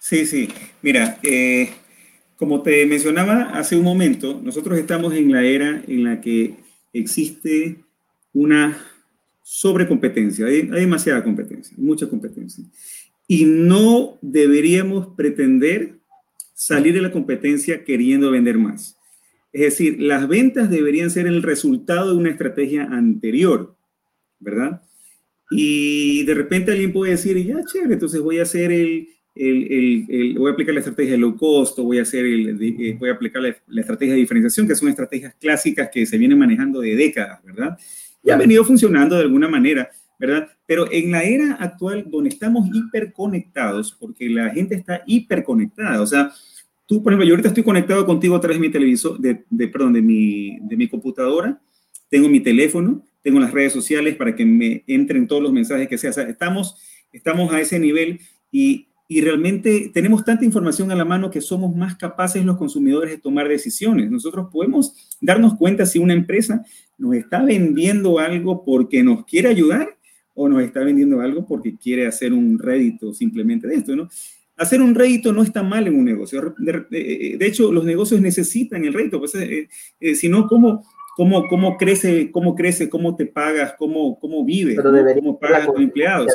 [0.00, 0.48] Sí, sí.
[0.82, 1.70] Mira, eh,
[2.36, 6.56] como te mencionaba hace un momento, nosotros estamos en la era en la que
[6.92, 7.76] existe
[8.32, 8.76] una
[9.44, 12.64] sobrecompetencia, hay, hay demasiada competencia, mucha competencia.
[13.28, 15.94] Y no deberíamos pretender
[16.54, 18.97] salir de la competencia queriendo vender más.
[19.58, 23.74] Es decir, las ventas deberían ser el resultado de una estrategia anterior,
[24.38, 24.82] ¿verdad?
[25.50, 30.50] Y de repente alguien puede decir, ya, chévere, entonces voy a hacer el, el, voy
[30.50, 33.14] a aplicar la estrategia de low cost, o voy a hacer el, eh, voy a
[33.14, 37.42] aplicar la, estrategia de diferenciación, que son estrategias clásicas que se vienen manejando de décadas,
[37.42, 37.76] ¿verdad?
[38.22, 39.90] Y han venido funcionando de alguna manera,
[40.20, 40.46] ¿verdad?
[40.66, 46.30] Pero en la era actual, donde estamos hiperconectados, porque la gente está hiperconectada, o sea,
[46.88, 49.68] tú, por ejemplo, yo ahorita estoy conectado contigo a través de mi televisor, de, de,
[49.68, 51.60] perdón, de mi, de mi computadora,
[52.08, 55.98] tengo mi teléfono, tengo las redes sociales para que me entren todos los mensajes que
[55.98, 56.10] sea.
[56.10, 56.76] O sea, estamos,
[57.12, 58.20] estamos a ese nivel
[58.50, 63.10] y, y realmente tenemos tanta información a la mano que somos más capaces los consumidores
[63.10, 64.10] de tomar decisiones.
[64.10, 66.64] Nosotros podemos darnos cuenta si una empresa
[66.96, 69.98] nos está vendiendo algo porque nos quiere ayudar
[70.34, 74.08] o nos está vendiendo algo porque quiere hacer un rédito simplemente de esto, ¿no?
[74.58, 76.54] Hacer un rédito no está mal en un negocio.
[76.58, 79.18] De, hecho, los negocios necesitan el rédito.
[79.18, 79.68] Pues, eh,
[80.00, 80.84] eh, si no, ¿cómo,
[81.18, 85.82] cómo, cómo crece, cómo crece, cómo te pagas, cómo, cómo vives, cómo pagas a tus
[85.82, 86.32] empleados.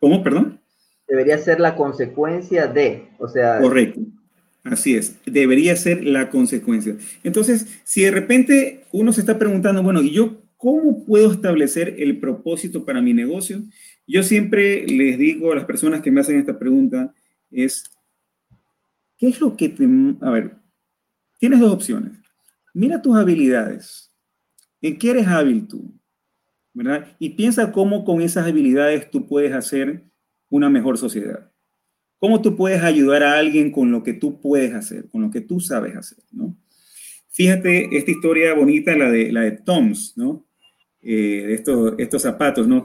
[0.00, 0.58] ¿Cómo, perdón?
[1.06, 3.60] Debería ser la consecuencia de, o sea...
[3.60, 4.00] Correcto.
[4.64, 6.96] Así es, debería ser la consecuencia.
[7.22, 12.20] Entonces, si de repente uno se está preguntando, bueno, ¿y yo cómo puedo establecer el
[12.20, 13.60] propósito para mi negocio?
[14.06, 17.14] Yo siempre les digo a las personas que me hacen esta pregunta,
[17.50, 17.84] es,
[19.16, 19.88] ¿qué es lo que te...
[20.20, 20.56] A ver,
[21.38, 22.12] tienes dos opciones.
[22.74, 24.12] Mira tus habilidades.
[24.80, 25.92] ¿En qué eres hábil tú?
[26.72, 27.16] ¿Verdad?
[27.18, 30.04] Y piensa cómo con esas habilidades tú puedes hacer
[30.48, 31.50] una mejor sociedad.
[32.18, 35.40] ¿Cómo tú puedes ayudar a alguien con lo que tú puedes hacer, con lo que
[35.40, 36.56] tú sabes hacer, ¿no?
[37.30, 40.46] Fíjate esta historia bonita, la de, la de Toms, ¿no?
[41.00, 42.84] Eh, estos, estos zapatos, ¿no?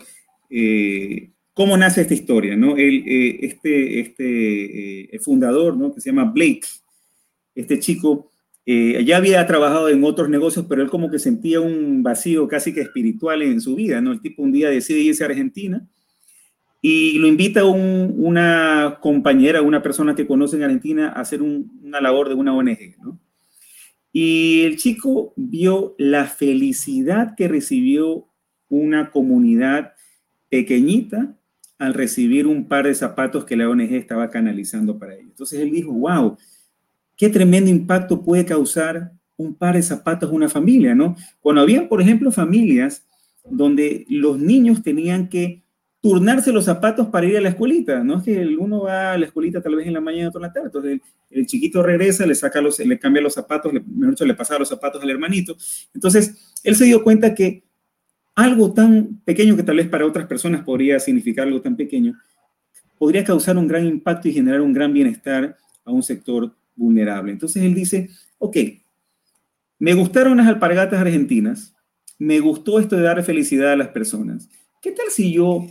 [0.49, 2.75] Eh, ¿Cómo nace esta historia, no?
[2.77, 5.93] El, eh, este este fundador, ¿no?
[5.93, 6.67] Que se llama Blake,
[7.55, 8.29] este chico
[8.67, 12.73] eh, ya había trabajado en otros negocios, pero él como que sentía un vacío casi
[12.73, 14.11] que espiritual en su vida, ¿no?
[14.11, 15.87] El tipo un día decide irse a Argentina
[16.81, 22.01] y lo invita a una compañera, una persona que conoce en Argentina a hacer una
[22.01, 23.19] labor de una ONG, ¿no?
[24.11, 28.27] Y el chico vio la felicidad que recibió
[28.69, 29.93] una comunidad
[30.49, 31.35] pequeñita
[31.77, 35.27] al recibir un par de zapatos que la ONG estaba canalizando para ellos.
[35.29, 36.37] Entonces él dijo, wow,
[37.17, 41.15] qué tremendo impacto puede causar un par de zapatos a una familia, ¿no?
[41.41, 43.05] Cuando había, por ejemplo, familias
[43.43, 45.63] donde los niños tenían que
[46.01, 48.17] turnarse los zapatos para ir a la escuelita, ¿no?
[48.17, 50.43] Es que el uno va a la escuelita tal vez en la mañana, otro en
[50.43, 54.27] la tarde, entonces el, chiquito regresa, le saca los, le cambia los zapatos, le, mejor
[54.27, 55.57] le pasa los zapatos al hermanito.
[55.93, 57.63] Entonces, él se dio cuenta que
[58.35, 62.19] algo tan pequeño que tal vez para otras personas podría significar algo tan pequeño,
[62.97, 67.31] podría causar un gran impacto y generar un gran bienestar a un sector vulnerable.
[67.31, 68.57] Entonces él dice, ok,
[69.79, 71.75] me gustaron las alpargatas argentinas,
[72.17, 74.49] me gustó esto de dar felicidad a las personas.
[74.81, 75.65] ¿Qué tal si yo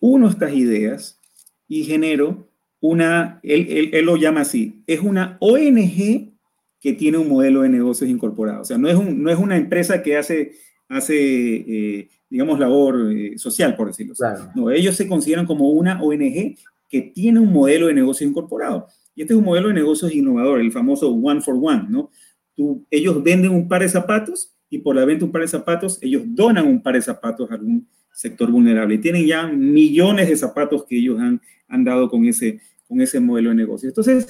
[0.00, 1.18] uno estas ideas
[1.66, 2.48] y genero
[2.80, 6.32] una, él, lo llama así, es una ONG
[6.80, 8.62] que tiene un modelo de negocios incorporado.
[8.62, 10.52] O sea, no es, un, no es una empresa que hace,
[10.88, 14.42] hace eh, digamos, labor eh, social, por decirlo así.
[14.54, 16.56] No, ellos se consideran como una ONG
[16.88, 18.86] que tiene un modelo de negocio incorporado.
[19.14, 22.10] Y este es un modelo de negocios innovador, el famoso one for one, ¿no?
[22.54, 25.48] Tú, ellos venden un par de zapatos y por la venta de un par de
[25.48, 28.96] zapatos, ellos donan un par de zapatos a algún sector vulnerable.
[28.96, 33.20] Y tienen ya millones de zapatos que ellos han, han dado con ese, con ese
[33.20, 33.88] modelo de negocio.
[33.88, 34.26] Entonces,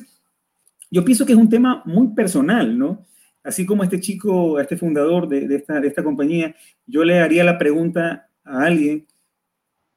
[0.90, 3.04] yo pienso que es un tema muy personal, ¿no?
[3.48, 6.54] Así como este chico, a este fundador de, de, esta, de esta compañía,
[6.86, 9.06] yo le haría la pregunta a alguien,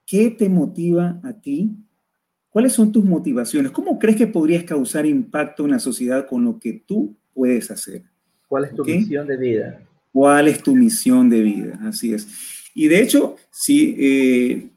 [0.06, 1.76] ¿qué te motiva a ti
[2.52, 3.72] ¿Cuáles son tus motivaciones?
[3.72, 8.04] ¿Cómo crees que podrías causar impacto en la sociedad con lo que tú puedes hacer?
[8.50, 9.82] ¿Cuál es tu misión de vida?
[10.12, 11.80] ¿Cuál es tu misión de vida?
[11.84, 12.28] Así es.
[12.74, 14.70] Y de hecho, sí, eh,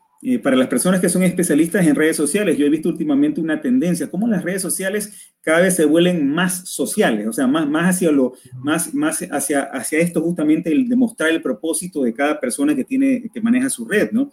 [0.42, 4.10] para las personas que son especialistas en redes sociales, yo he visto últimamente una tendencia,
[4.10, 8.10] como las redes sociales cada vez se vuelven más sociales, o sea, más, más hacia
[8.10, 12.84] lo, más, más hacia, hacia esto justamente el demostrar el propósito de cada persona que
[12.84, 14.30] tiene, que maneja su red, ¿no?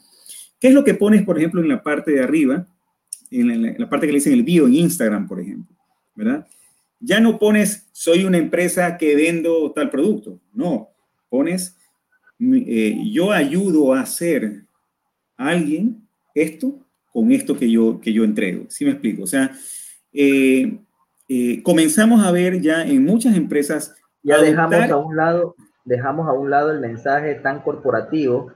[0.61, 2.67] ¿Qué es lo que pones, por ejemplo, en la parte de arriba?
[3.31, 5.75] en la, parte que le dicen el bio en Instagram, por ejemplo,
[6.15, 6.47] ¿verdad?
[6.99, 10.89] Ya no pones, soy una empresa que vendo tal producto, no,
[11.29, 11.77] pones,
[12.39, 14.65] eh, yo ayudo a hacer
[15.41, 16.75] a alguien esto
[17.11, 19.23] con esto que yo, que yo entrego, ¿sí me explico?
[19.23, 19.51] O sea,
[20.13, 20.79] eh,
[21.27, 23.95] eh, comenzamos a ver ya en muchas empresas...
[24.23, 28.53] Ya dejamos a un lado, dejamos a un lado el mensaje tan corporativo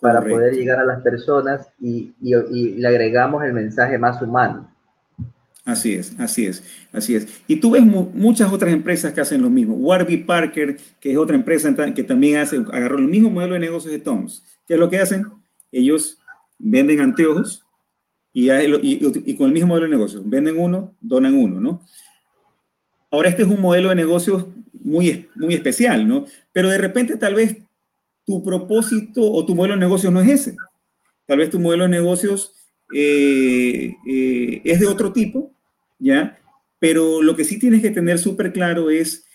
[0.00, 4.68] para poder llegar a las personas y, y, le agregamos el mensaje más humano.
[5.64, 7.42] Así es, así es, así es.
[7.46, 9.74] Y tú ves muchas otras empresas que hacen lo mismo.
[9.74, 13.92] Warby Parker, que es otra empresa que también hace, agarró el mismo modelo de negocios
[13.92, 14.42] de Toms.
[14.66, 15.26] ¿Qué es lo que hacen?
[15.70, 16.18] Ellos
[16.62, 17.66] venden anteojos
[18.32, 18.48] y,
[19.36, 20.22] con el mismo modelo de negocios.
[20.24, 21.82] Venden uno, donan uno, ¿no?
[23.10, 26.24] Ahora este es un modelo de negocios muy, muy especial, ¿no?
[26.52, 27.58] Pero de repente tal vez
[28.24, 30.56] tu propósito o tu modelo de negocios no es ese.
[31.26, 32.54] Tal vez tu modelo de negocios
[32.94, 35.52] eh, eh, es de otro tipo,
[35.98, 36.38] ¿ya?
[36.78, 39.26] Pero lo que sí tienes que tener súper claro es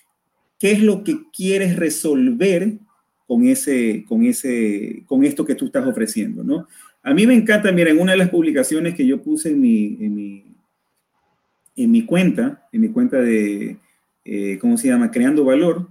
[0.60, 2.80] qué es lo que quieres resolver
[3.28, 6.68] con, ese, con, ese, con esto que tú estás ofreciendo, ¿no?
[7.08, 9.98] A mí me encanta, mira, en una de las publicaciones que yo puse en mi,
[10.02, 10.43] en mi,
[11.78, 13.78] en mi cuenta, en mi cuenta de,
[14.26, 15.10] eh, ¿cómo se llama?
[15.10, 15.88] Creando Valor,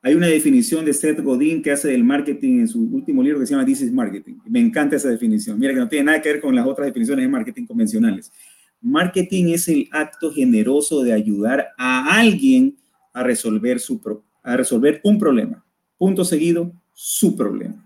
[0.00, 3.46] hay una definición de Seth Godin que hace del marketing en su último libro que
[3.46, 4.36] se llama This is Marketing.
[4.46, 5.58] Me encanta esa definición.
[5.58, 8.32] Mira que no tiene nada que ver con las otras definiciones de marketing convencionales.
[8.80, 12.78] Marketing es el acto generoso de ayudar a alguien
[13.12, 14.00] a resolver, su
[14.42, 15.62] a resolver un problema.
[15.98, 17.83] Punto seguido, su problema.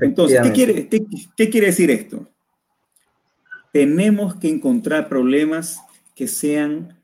[0.00, 0.88] Entonces, ¿qué quiere,
[1.36, 2.26] qué quiere decir esto?
[3.72, 5.80] Tenemos que encontrar problemas
[6.14, 6.96] que sean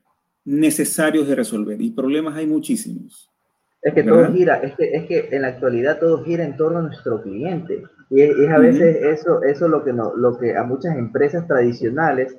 [0.45, 1.81] necesarios de resolver.
[1.81, 3.29] Y problemas hay muchísimos.
[3.81, 6.79] Es que todo gira, es que, es que en la actualidad todo gira en torno
[6.79, 7.83] a nuestro cliente.
[8.09, 12.37] Y es, a veces eso, eso lo que, no, lo que a muchas empresas tradicionales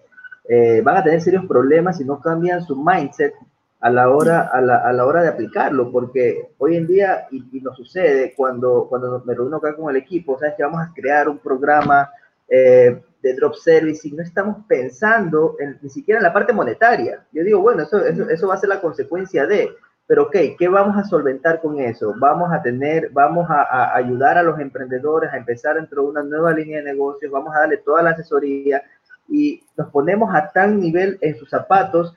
[0.49, 3.35] eh, van a tener serios problemas si no cambian su mindset
[3.81, 7.61] a la hora, a la, a la hora de aplicarlo, porque hoy en día, y,
[7.61, 11.29] nos sucede cuando, cuando me reúno acá con el equipo, sabes que vamos a crear
[11.29, 12.11] un programa
[12.49, 17.25] eh, de drop service y no estamos pensando en, ni siquiera en la parte monetaria.
[17.33, 19.71] Yo digo, bueno, eso, eso, eso va a ser la consecuencia de,
[20.09, 22.15] pero, ok, ¿qué vamos a solventar con eso?
[22.19, 26.55] Vamos a tener, vamos a, ayudar a los emprendedores a empezar dentro de una nueva
[26.55, 28.83] línea de negocios, vamos a darle toda la asesoría
[29.29, 32.17] y nos ponemos a tan nivel en sus zapatos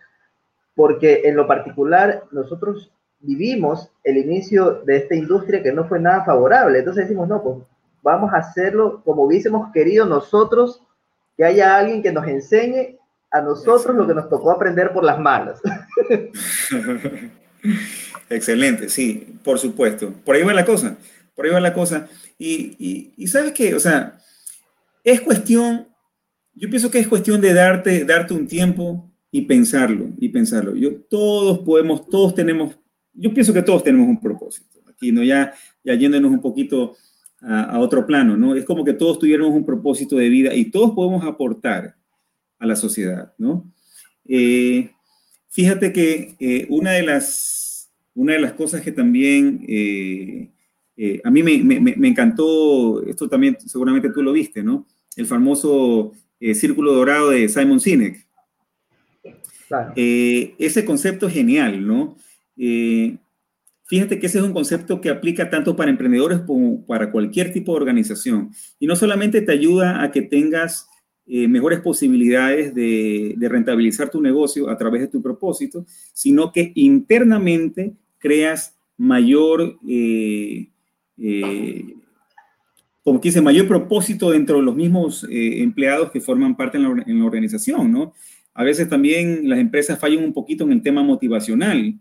[0.81, 6.25] porque en lo particular nosotros vivimos el inicio de esta industria que no fue nada
[6.25, 6.79] favorable.
[6.79, 7.57] Entonces decimos, no, pues
[8.01, 10.81] vamos a hacerlo como hubiésemos querido nosotros,
[11.37, 12.97] que haya alguien que nos enseñe
[13.29, 15.61] a nosotros lo que nos tocó aprender por las malas.
[18.31, 20.11] Excelente, sí, por supuesto.
[20.25, 20.97] Por ahí va la cosa,
[21.35, 22.07] por ahí va la cosa.
[22.39, 24.17] Y, y, sabes qué, o sea,
[25.03, 25.89] es cuestión,
[26.55, 30.75] yo pienso que es cuestión de darte, darte un tiempo y pensarlo, y pensarlo.
[30.75, 32.77] Yo, todos podemos, todos tenemos,
[33.13, 34.81] yo pienso que todos tenemos un propósito.
[34.89, 35.23] Aquí, ¿no?
[35.23, 36.95] Ya, ya yéndonos un poquito
[37.41, 38.55] a, otro plano, ¿no?
[38.55, 41.95] Es como que todos tuviéramos un propósito de vida y todos podemos aportar
[42.59, 43.71] a la sociedad, ¿no?
[44.25, 44.91] Eh,
[45.53, 50.49] Fíjate que eh, una, de las, una de las cosas que también eh,
[51.25, 54.87] a mí me, encantó, esto también seguramente tú lo viste, ¿no?
[55.13, 56.13] El famoso
[56.53, 58.25] círculo dorado de Simon Sinek.
[59.95, 62.17] Ese concepto es genial, ¿no?
[63.91, 67.73] Fíjate que ese es un concepto que aplica tanto para emprendedores como para cualquier tipo
[67.73, 68.51] de organización.
[68.79, 70.87] Y no solamente te ayuda a que tengas
[71.27, 77.93] eh, mejores posibilidades de, rentabilizar tu negocio a través de tu propósito, sino que internamente
[78.17, 80.69] creas mayor, eh,
[81.17, 81.95] eh,
[83.03, 87.03] como que dice, mayor propósito dentro de los mismos empleados que forman parte en la,
[87.05, 88.13] en la, organización, ¿no?
[88.53, 91.99] A veces también las empresas fallan un poquito en el tema motivacional,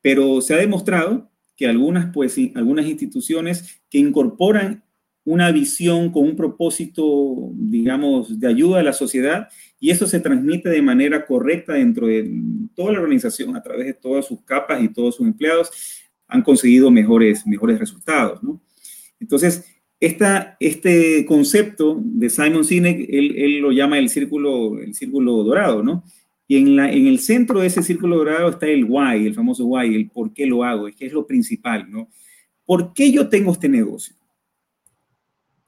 [0.00, 4.84] pero se ha demostrado que algunas, pues, algunas instituciones que incorporan
[5.24, 9.48] una visión con un propósito, digamos, de ayuda a la sociedad
[9.80, 12.30] y eso se transmite de manera correcta dentro de
[12.76, 15.70] toda la organización a través de todas sus capas y todos sus empleados
[16.28, 18.62] han conseguido mejores, mejores resultados, ¿no?
[19.18, 19.64] Entonces,
[20.00, 26.04] esta, este concepto de Simon Sinek, él, lo llama el círculo, el círculo dorado, ¿no?
[26.48, 29.64] Y en, la, en el centro de ese círculo dorado está el why, el famoso
[29.66, 32.08] why, el por qué lo hago, es que es lo principal, ¿no?
[32.64, 34.14] ¿Por qué yo tengo este negocio?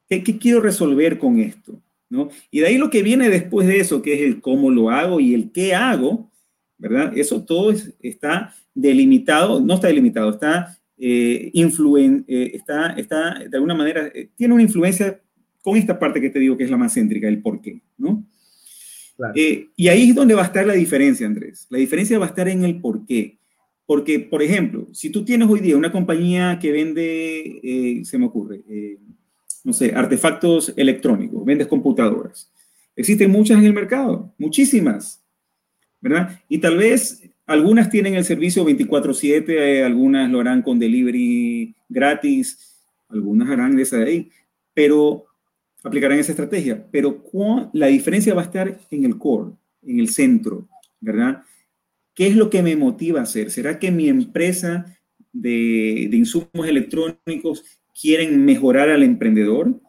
[0.07, 1.81] ¿Qué, quiero resolver con esto?
[2.09, 2.29] ¿No?
[2.49, 5.19] Y de ahí lo que viene después de eso, que es el cómo lo hago
[5.19, 6.31] y el qué hago,
[6.77, 7.15] ¿verdad?
[7.15, 14.11] Eso todo está delimitado, no está delimitado, está, eh, eh, está, está de alguna manera,
[14.13, 15.21] eh, tiene una influencia
[15.61, 18.25] con esta parte que te digo que es la más céntrica, el por qué, ¿no?
[19.35, 21.67] y ahí es donde va a estar la diferencia, Andrés.
[21.69, 23.37] La diferencia va a estar en el por qué.
[23.85, 28.63] Porque, por ejemplo, si tú tienes hoy día una compañía que vende, se me ocurre,
[29.65, 32.49] no sé, artefactos electrónicos, vendes computadoras.
[32.95, 35.21] Existen muchas en el mercado, muchísimas,
[35.99, 36.39] ¿verdad?
[36.47, 37.18] Y tal vez
[37.49, 42.79] algunas tienen el servicio 24/7, eh, algunas lo harán con delivery gratis,
[43.09, 44.29] algunas harán de esa de ahí,
[44.73, 45.25] pero
[45.83, 46.85] aplicarán esa estrategia.
[46.91, 47.23] Pero
[47.73, 49.51] la diferencia va a estar en el core,
[49.83, 50.67] en el centro.
[50.99, 51.43] ¿verdad?
[52.13, 53.51] ¿Qué es lo que me motiva a hacer?
[53.51, 54.85] ¿Será que mi empresa
[55.31, 57.63] de, insumos electrónicos
[57.99, 59.79] quieren mejorar al emprendedor?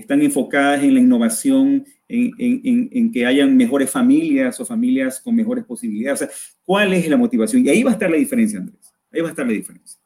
[0.00, 6.56] ¿Están enfocadas en la innovación, en, que hayan mejores familias o familias con mejores posibilidades?
[6.64, 7.64] ¿cuál es la motivación?
[7.64, 8.94] Y ahí va a estar la diferencia, Andrés.
[9.12, 9.98] Ahí va a estar la diferencia.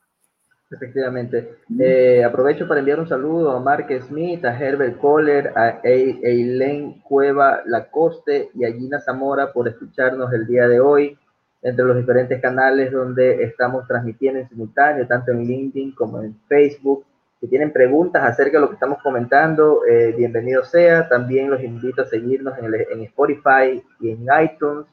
[0.71, 1.59] Efectivamente.
[1.79, 7.63] Eh, aprovecho para enviar un saludo a Mark Smith, a Herbert Kohler, a Eileen Cueva
[7.67, 11.17] Lacoste y a Gina Zamora por escucharnos el día de hoy
[11.63, 17.05] entre los diferentes canales donde estamos transmitiendo en simultáneo, tanto en LinkedIn como en Facebook.
[17.45, 21.07] Si tienen preguntas acerca de lo que estamos comentando, eh, bienvenido sea.
[21.11, 24.87] También los invito a seguirnos en, Spotify y en iTunes,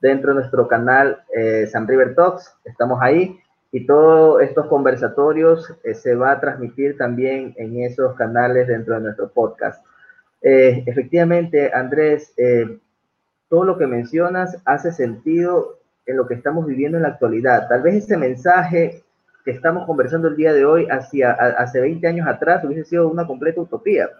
[0.00, 2.54] dentro de nuestro canal eh, San River Talks.
[2.64, 3.40] Estamos ahí
[3.72, 9.00] y todos estos conversatorios eh, se va a transmitir también en esos canales dentro de
[9.00, 9.84] nuestro podcast.
[10.40, 12.32] efectivamente, Andrés,
[13.48, 17.66] todo lo que mencionas hace sentido en lo que estamos viviendo en la actualidad.
[17.68, 19.02] Tal vez ese mensaje
[19.46, 23.28] que estamos conversando el día de hoy hacia, hace 20 años atrás hubiese sido una
[23.28, 24.10] completa utopía,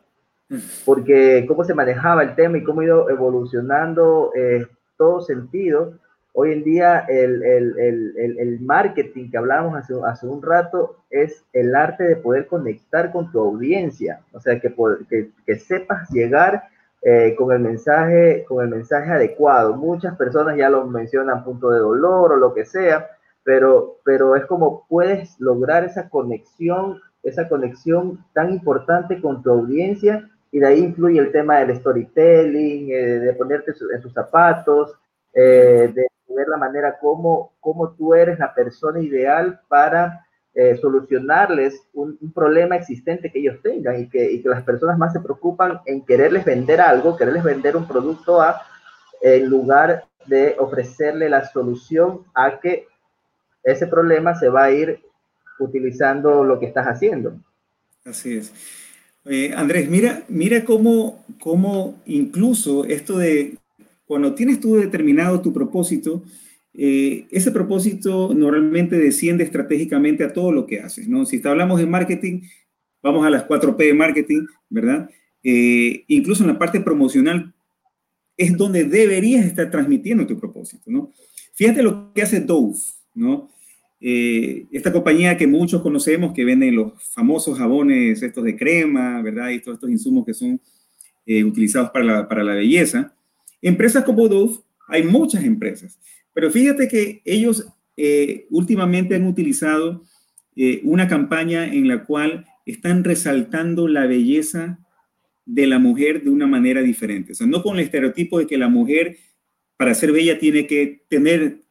[0.84, 5.94] porque cómo se manejaba el tema y cómo ha ido evolucionando eh, todo sentido.
[6.32, 11.44] Hoy en día el, el, el, el marketing que hablábamos hace, hace, un rato es
[11.52, 14.72] el arte de poder conectar con tu audiencia, o sea, que,
[15.10, 16.68] que, que sepas llegar
[17.02, 19.74] eh, con, el mensaje, con el mensaje adecuado.
[19.74, 23.08] Muchas personas ya lo mencionan punto de dolor o lo que sea,
[23.46, 30.28] pero, pero es como puedes lograr esa conexión, esa conexión tan importante con tu audiencia
[30.50, 34.96] y de ahí influye el tema del storytelling, eh, de ponerte en sus zapatos,
[35.32, 41.86] eh, de ver la manera como, como tú eres la persona ideal para eh, solucionarles
[41.94, 45.82] un, problema existente que ellos tengan y que, y que, las personas más se preocupan
[45.86, 48.60] en quererles vender algo, quererles vender un producto a,
[49.22, 52.88] en lugar de ofrecerle la solución a que
[53.72, 55.00] ese problema se va a ir
[55.58, 57.38] utilizando lo que estás haciendo.
[58.04, 58.52] Así es.
[59.56, 63.58] Andrés, mira, mira cómo, cómo incluso esto de
[64.06, 66.22] cuando tienes tú determinado tu propósito,
[66.72, 71.24] eh, ese propósito normalmente desciende estratégicamente a todo lo que haces, ¿no?
[71.26, 72.42] Si hablamos de marketing,
[73.02, 75.10] vamos a las 4P de marketing, ¿verdad?
[75.42, 77.54] Eh, incluso en la parte promocional
[78.36, 81.12] es donde deberías estar transmitiendo tu propósito, ¿no?
[81.54, 82.76] Fíjate lo que hace Dove,
[83.14, 83.48] ¿no?
[84.00, 89.50] Eh, esta compañía que muchos conocemos que vende los famosos jabones estos de crema, ¿verdad?
[89.50, 90.60] Y todos estos insumos que son
[91.44, 93.12] utilizados para la, para la belleza.
[93.60, 95.98] Empresas como Dove, hay muchas empresas
[96.36, 97.66] pero fíjate que ellos
[97.96, 100.04] eh, últimamente han utilizado
[100.54, 104.78] eh, una campaña en la cual están resaltando la belleza
[105.46, 107.32] de la mujer de una manera diferente.
[107.32, 109.16] O sea, no con el estereotipo de que la mujer,
[109.78, 111.62] para ser bella, tiene que tener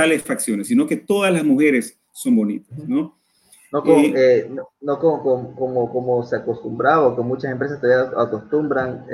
[0.00, 3.16] tales facciones, sino que todas las mujeres son bonitas, ¿no?
[3.70, 9.04] No, eh, como, como, como, se acostumbraba o que muchas empresas todavía acostumbran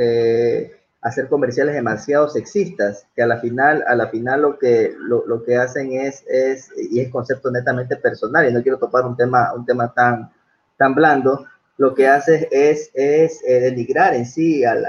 [1.04, 5.54] hacer comerciales demasiado sexistas, que a la final, a la final lo que, lo, que
[5.54, 9.66] hacen es, es, y es concepto netamente personal, y no quiero topar un tema, un
[9.66, 10.32] tema tan,
[10.78, 14.82] tan blando, lo que hace es, es eh, denigrar en sí al,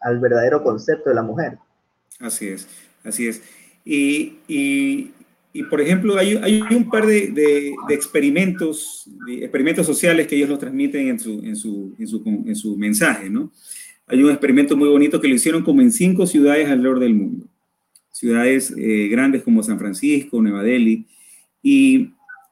[0.00, 1.58] al, verdadero concepto de la mujer.
[2.18, 2.66] Así es,
[3.04, 3.40] así es.
[3.84, 5.14] Y, y,
[5.52, 10.58] y por ejemplo, hay, hay, un par de, experimentos, de experimentos sociales que ellos lo
[10.58, 13.52] transmiten en su, en su, en su, en su mensaje, ¿no?
[14.06, 17.46] Hay un experimento muy bonito que lo hicieron como en cinco ciudades alrededor del mundo.
[18.10, 21.06] Ciudades eh, grandes como San Francisco, Nueva Delhi.
[21.62, 22.10] Y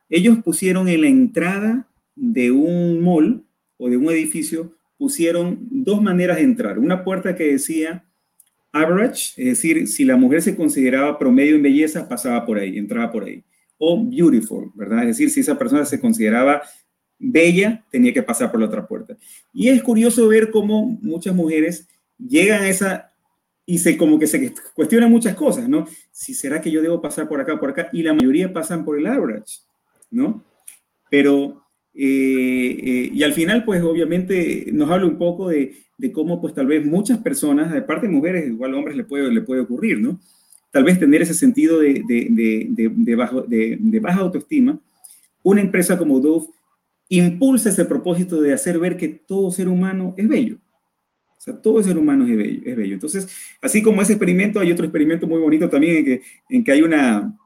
[0.09, 3.43] ellos pusieron en la entrada de un mall
[3.79, 6.79] o de un edificio, pusieron dos maneras de entrar.
[6.79, 8.05] Una puerta que decía
[8.73, 13.11] average, es decir, si la mujer se consideraba promedio en belleza, pasaba por ahí, entraba
[13.11, 13.43] por ahí.
[13.79, 15.01] O beautiful, ¿verdad?
[15.01, 16.63] Es decir, si esa persona se consideraba
[17.19, 19.17] bella, tenía que pasar por la otra puerta.
[19.53, 23.11] Y es curioso ver cómo muchas mujeres llegan a esa
[23.67, 25.87] y se como que se cuestionan muchas cosas, ¿no?
[26.11, 28.99] Si será que yo debo pasar por acá, por acá, y la mayoría pasan por
[28.99, 29.61] el average,
[30.11, 30.45] ¿no?
[31.09, 31.60] Pero,
[31.95, 36.55] eh, eh, y al final, pues obviamente nos habla un poco de, de, cómo, pues
[36.55, 39.63] tal vez muchas personas, de parte de mujeres, igual a hombres le puede, le puede
[39.63, 40.21] ocurrir, ¿no?
[40.71, 44.79] Tal vez tener ese sentido de, de bajo, de, baja autoestima.
[45.43, 46.47] Una empresa como Dove
[47.09, 50.59] impulsa ese propósito de hacer ver que todo ser humano es bello.
[51.37, 52.63] O sea, todo ser humano es bello.
[52.65, 52.95] Es bello.
[52.95, 53.29] Entonces,
[53.61, 56.83] así como ese experimento, hay otro experimento muy bonito también en que, en que hay,
[56.83, 57.37] una,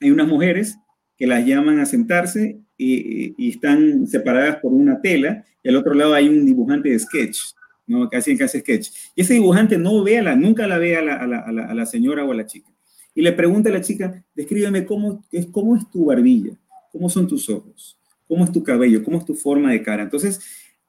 [0.00, 0.76] hay unas mujeres
[1.16, 6.14] que las llaman a sentarse y, están separadas por una tela y al otro lado
[6.14, 7.38] hay un dibujante de sketch,
[7.86, 8.08] ¿no?
[8.08, 8.88] Casi que hace sketch.
[9.14, 12.24] Y ese dibujante no ve a la, nunca la ve a la, a a señora
[12.24, 12.70] o a la chica.
[13.14, 16.52] Y le pregunta a la chica, descríbeme cómo es, cómo es tu barbilla,
[16.92, 17.98] cómo son tus ojos,
[18.28, 20.02] cómo es tu cabello, cómo es tu forma de cara.
[20.02, 20.40] Entonces,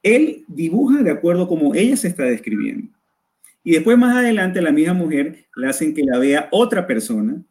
[0.03, 2.91] él dibuja de acuerdo como ella se está describiendo.
[3.63, 7.43] Y después más adelante la misma mujer le hacen que la vea otra persona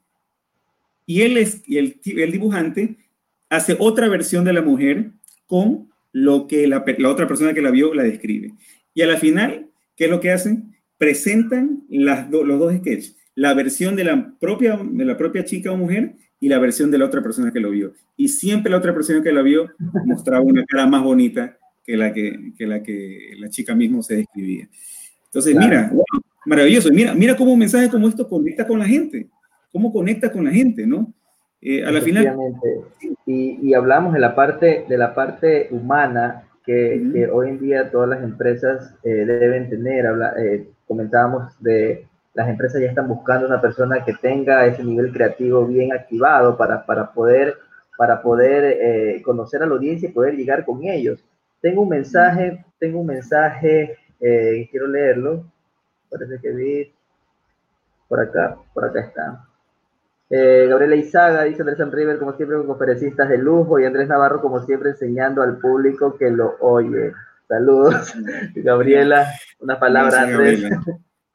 [1.06, 2.96] y él es y el, el dibujante
[3.48, 5.12] hace otra versión de la mujer
[5.46, 8.54] con lo que la, otra persona que la vio la describe.
[8.94, 10.74] Y a la final, ¿qué es lo que hacen?
[10.98, 15.76] Presentan las los dos sketches, la versión de la, propia, de la propia chica o
[15.76, 17.92] mujer y la versión de la otra persona que lo vio.
[18.16, 19.70] Y siempre la otra persona que la vio
[20.06, 24.16] mostraba una cara más bonita que la que, que la, que la chica mismo se
[24.16, 24.68] describía.
[25.26, 25.92] Entonces, mira,
[26.46, 26.90] maravilloso.
[26.90, 29.28] Mira, mira cómo un mensaje como esto conecta con la gente.
[29.76, 31.12] Cómo conecta con la gente, ¿no?
[31.60, 32.34] Eh, a la final.
[33.26, 37.90] Y, y, hablamos de la parte, de la parte humana que, que hoy en día
[37.90, 40.06] todas las empresas eh, deben tener.
[40.06, 45.12] Habla, eh, comentábamos de las empresas ya están buscando una persona que tenga ese nivel
[45.12, 47.56] creativo bien activado para, para poder,
[47.98, 51.22] para poder conocer a la audiencia y poder llegar con ellos.
[51.60, 55.44] Tengo un mensaje, tengo un mensaje eh, quiero leerlo.
[56.10, 56.92] Parece que vi
[58.08, 59.46] por acá, por acá está.
[60.28, 64.40] Eh, Gabriela Izaga dice Andrés River, como siempre, con conferencistas de lujo, y Andrés Navarro,
[64.40, 67.12] como siempre, enseñando al público que lo oye.
[67.48, 68.12] Saludos,
[68.56, 69.28] Gabriela.
[69.60, 70.64] Una palabra, Andrés.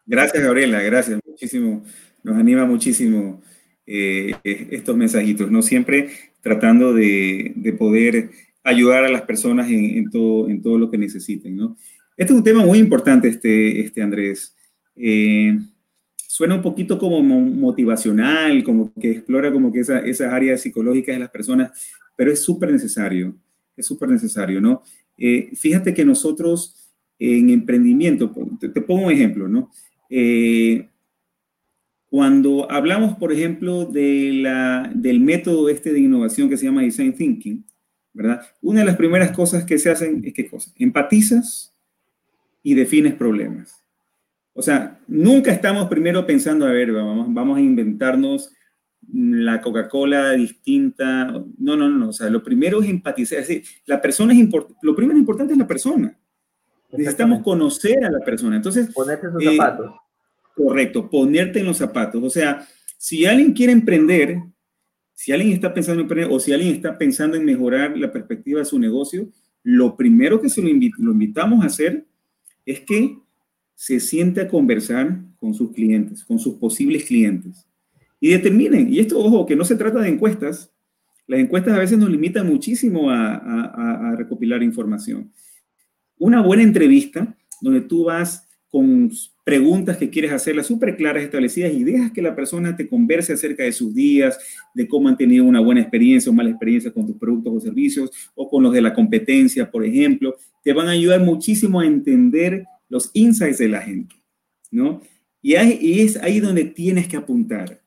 [0.05, 1.19] Gracias, Gabriela, gracias.
[1.25, 1.83] Muchísimo,
[2.23, 3.41] nos anima muchísimo
[3.85, 5.61] eh, estos mensajitos, ¿no?
[5.61, 6.09] Siempre
[6.41, 8.29] tratando de, de poder
[8.63, 11.77] ayudar a las personas en, en, todo, en todo lo que necesiten, ¿no?
[12.17, 14.55] Este es un tema muy importante, este, este Andrés.
[14.95, 15.57] Eh,
[16.31, 21.29] suena un poquito como motivacional, como que explora como que esas áreas psicológicas de las
[21.29, 21.71] personas,
[22.15, 23.35] pero es súper necesario,
[23.75, 24.81] es súper necesario, ¿no?
[25.17, 29.71] Eh, fíjate que nosotros en emprendimiento, te, pongo un ejemplo, ¿no?
[30.09, 30.87] Eh,
[32.09, 37.13] cuando hablamos, por ejemplo, de la, del método este de innovación que se llama Design
[37.13, 37.65] Thinking,
[38.13, 38.41] ¿verdad?
[38.61, 40.71] Una de las primeras cosas que se hacen es qué cosa?
[40.77, 41.75] Empatizas
[42.63, 43.80] y defines problemas.
[44.53, 48.51] O sea, nunca estamos primero pensando, a ver, vamos, vamos a inventarnos
[49.11, 51.25] la Coca-Cola distinta.
[51.57, 52.09] No, no, no.
[52.09, 53.39] O sea, lo primero es empatizar.
[53.39, 54.79] Es decir, la persona es importante.
[54.81, 56.17] Lo primero importante es la persona.
[56.91, 58.57] Necesitamos conocer a la persona.
[58.57, 58.93] Entonces.
[58.93, 59.95] Ponerte en los eh, zapatos.
[60.55, 62.21] Correcto, ponerte en los zapatos.
[62.23, 64.41] O sea, si alguien quiere emprender,
[65.13, 68.59] si alguien está pensando en emprender o si alguien está pensando en mejorar la perspectiva
[68.59, 69.29] de su negocio,
[69.63, 72.05] lo primero que se lo, lo invitamos a hacer
[72.65, 73.17] es que
[73.81, 77.65] se siente a conversar con sus clientes, con sus posibles clientes.
[78.19, 80.71] Y determinen, y esto, ojo, que no se trata de encuestas,
[81.25, 85.31] las encuestas a veces nos limitan muchísimo a, recopilar información.
[86.19, 89.09] Una buena entrevista donde tú vas con
[89.43, 93.63] preguntas que quieres hacerlas súper claras, establecidas, y dejas que la persona te converse acerca
[93.63, 94.37] de sus días,
[94.75, 98.11] de cómo han tenido una buena experiencia o mala experiencia con tus productos o servicios,
[98.35, 102.67] o con los de la competencia, por ejemplo, te van a ayudar muchísimo a entender
[102.91, 104.15] los insights de la gente,
[104.69, 105.01] ¿no?
[105.41, 107.81] Y, es ahí donde tienes que apuntar,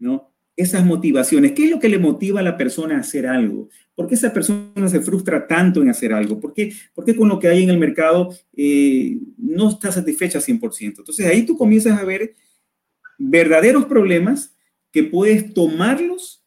[0.00, 0.34] ¿no?
[0.56, 1.52] Esas motivaciones.
[1.52, 3.68] ¿Qué es lo que le motiva a la persona a hacer algo?
[3.94, 6.40] ¿Por qué esa persona se frustra tanto en hacer algo?
[6.40, 6.74] ¿Por qué,
[7.16, 10.98] con lo que hay en el mercado eh, no está satisfecha 100%?
[10.98, 12.34] Entonces ahí tú comienzas a ver
[13.16, 14.56] verdaderos problemas
[14.90, 16.44] que puedes tomarlos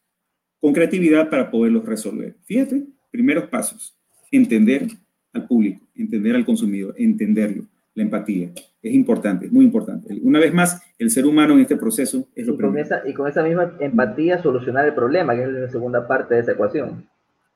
[0.59, 2.35] con creatividad para poderlos resolver.
[2.43, 3.97] Fíjate, primeros pasos,
[4.31, 4.89] entender,
[5.31, 8.51] al público, entender al consumidor, entenderlo, la empatía.
[8.81, 10.19] Es importante, es muy importante.
[10.23, 13.13] Una vez más, el ser humano en este proceso es lo y con, esa, y
[13.13, 17.05] con esa misma empatía solucionar el problema, que es la segunda parte de esa ecuación.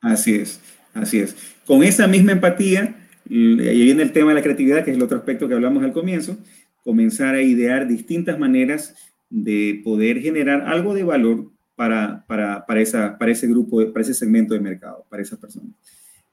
[0.02, 0.62] Así es,
[0.94, 1.36] así es.
[1.66, 2.96] Con esa misma empatía,
[3.28, 5.84] y ahí viene el tema de la creatividad, que es el otro aspecto que hablamos
[5.84, 6.38] al comienzo,
[6.84, 8.96] comenzar a idear distintas maneras
[9.30, 14.14] de poder generar algo de valor para, para, para, esa, para ese grupo, para ese
[14.14, 15.72] segmento de mercado, para esas personas.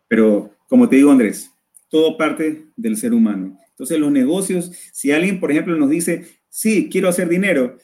[0.07, 1.51] Pero como te digo, Andrés,
[1.89, 3.59] todo parte del ser humano.
[3.83, 7.79] Entonces, los negocios, si alguien, por ejemplo, nos dice, sí, quiero hacer dinero,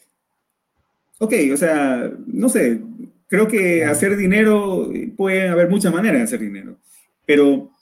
[1.18, 2.80] ok, o sea, no sé,
[3.26, 6.78] creo que hacer dinero, puede haber muchas maneras de hacer dinero,
[7.26, 7.72] pero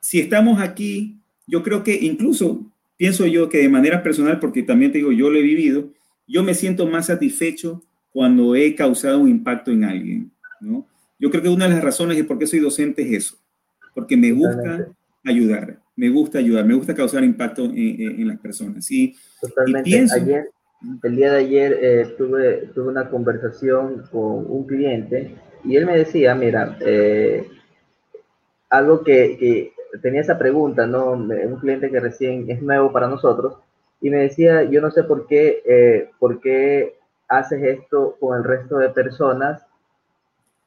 [0.00, 4.90] si estamos aquí, yo creo que incluso pienso yo que de manera personal, porque también
[4.90, 5.92] te digo, yo lo he vivido,
[6.26, 10.86] yo me siento más satisfecho cuando he causado un impacto en alguien, ¿no?
[11.20, 13.44] Yo creo que una de las razones de por qué soy docente es eso
[13.94, 14.88] porque me gusta
[15.24, 18.90] ayudar, me gusta ayudar, me gusta causar impacto en, las personas.
[18.90, 20.06] Y, Totalmente.
[20.14, 20.50] ayer,
[21.02, 25.96] el día de ayer eh, tuve, tuve una conversación con un cliente y él me
[25.96, 27.48] decía, mira, eh,
[28.68, 29.72] algo que, que,
[30.02, 31.12] tenía esa pregunta, ¿no?
[31.12, 33.54] Un cliente que recién es nuevo para nosotros
[34.00, 36.96] y me decía, yo no sé por qué, eh, por qué
[37.28, 39.64] haces esto con el resto de personas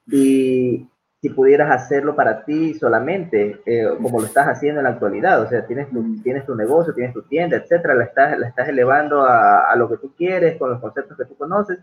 [0.07, 0.87] y
[1.21, 5.49] si pudieras hacerlo para ti solamente, eh, como lo estás haciendo en la actualidad, o
[5.49, 9.23] sea, tienes tu, tienes tu negocio, tienes tu tienda, etcétera, la estás, la estás elevando
[9.23, 11.79] a, a lo que tú quieres, con los conceptos que tú conoces,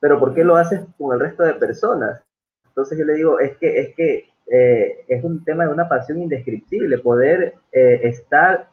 [0.00, 2.22] pero ¿por qué lo haces con el resto de personas?
[2.66, 6.22] Entonces yo le digo, es que, es que eh, es un tema de una pasión
[6.22, 8.68] indescriptible, poder eh, estar,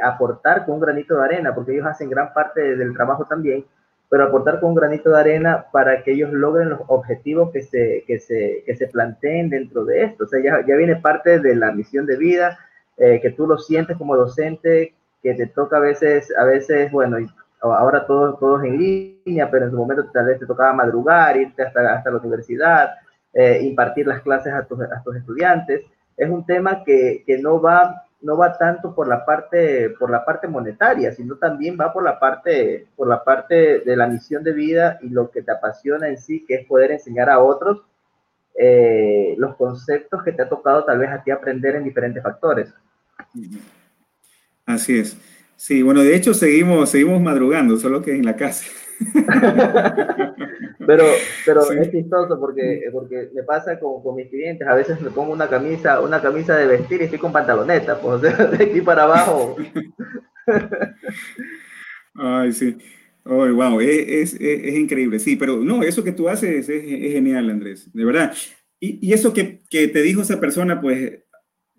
[0.00, 3.64] aportar con un granito de arena, porque ellos hacen gran parte del trabajo también,
[4.08, 8.04] pero aportar con un granito de arena para que ellos logren los objetivos que se,
[8.06, 10.24] que se, que se planteen dentro de esto.
[10.24, 12.58] O sea, ya, ya viene parte de la misión de vida,
[12.96, 14.92] que tú lo sientes como docente,
[15.22, 17.18] que te toca a veces, a veces, bueno,
[17.60, 21.62] ahora todos, todos en línea, pero en su momento tal vez te tocaba madrugar, irte
[21.62, 22.90] hasta, hasta la universidad,
[23.32, 25.82] eh, impartir las clases a tus, a tus, estudiantes.
[26.16, 30.24] Es un tema que, que, no, va, no va tanto por la, parte, por la
[30.24, 34.52] parte monetaria, sino también va por la, parte, por la parte de la misión de
[34.52, 37.82] vida y lo que te apasiona en sí, que es poder enseñar a otros
[38.58, 42.74] eh, los conceptos que te ha tocado tal vez a ti aprender en diferentes factores.
[44.66, 45.16] Así es.
[45.56, 48.64] Sí, bueno, de hecho seguimos, seguimos madrugando, solo que en la casa.
[50.86, 51.04] pero
[51.44, 55.32] pero es chistoso porque, porque me pasa con, con, mis clientes, a veces me pongo
[55.32, 59.56] una camisa, una camisa de vestir y estoy con pantaloneta, pues de aquí para abajo.
[62.14, 62.76] Ay, sí.
[63.24, 67.12] Oh, wow, es, es, es, increíble, sí, pero no, eso que tú haces es, es
[67.12, 68.32] genial, Andrés, de verdad.
[68.80, 71.24] Y, y eso que, que, te dijo esa persona, pues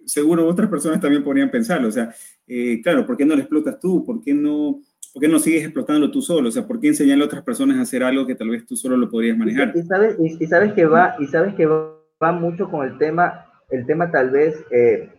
[0.05, 2.13] seguro otras personas también podrían pensarlo, o sea,
[2.47, 4.03] eh, claro, ¿por qué no lo explotas tú?
[4.05, 4.81] ¿Por qué no
[5.13, 6.49] ¿por qué no sigues explotando tú solo?
[6.49, 8.75] O sea, ¿por qué enseñarle a otras personas a hacer algo que tal vez tú
[8.75, 9.73] solo lo podrías manejar?
[9.75, 13.85] Y, sabes, y, sabes que va, y sabes que va, mucho con el tema, el
[13.85, 15.09] tema tal vez, eh,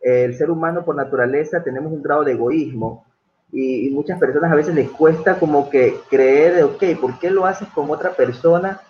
[0.00, 3.04] el ser humano por naturaleza tenemos un grado de egoísmo
[3.52, 7.46] y, muchas personas a veces les cuesta como que creer de, ok, ¿por qué lo
[7.46, 8.80] haces con otra persona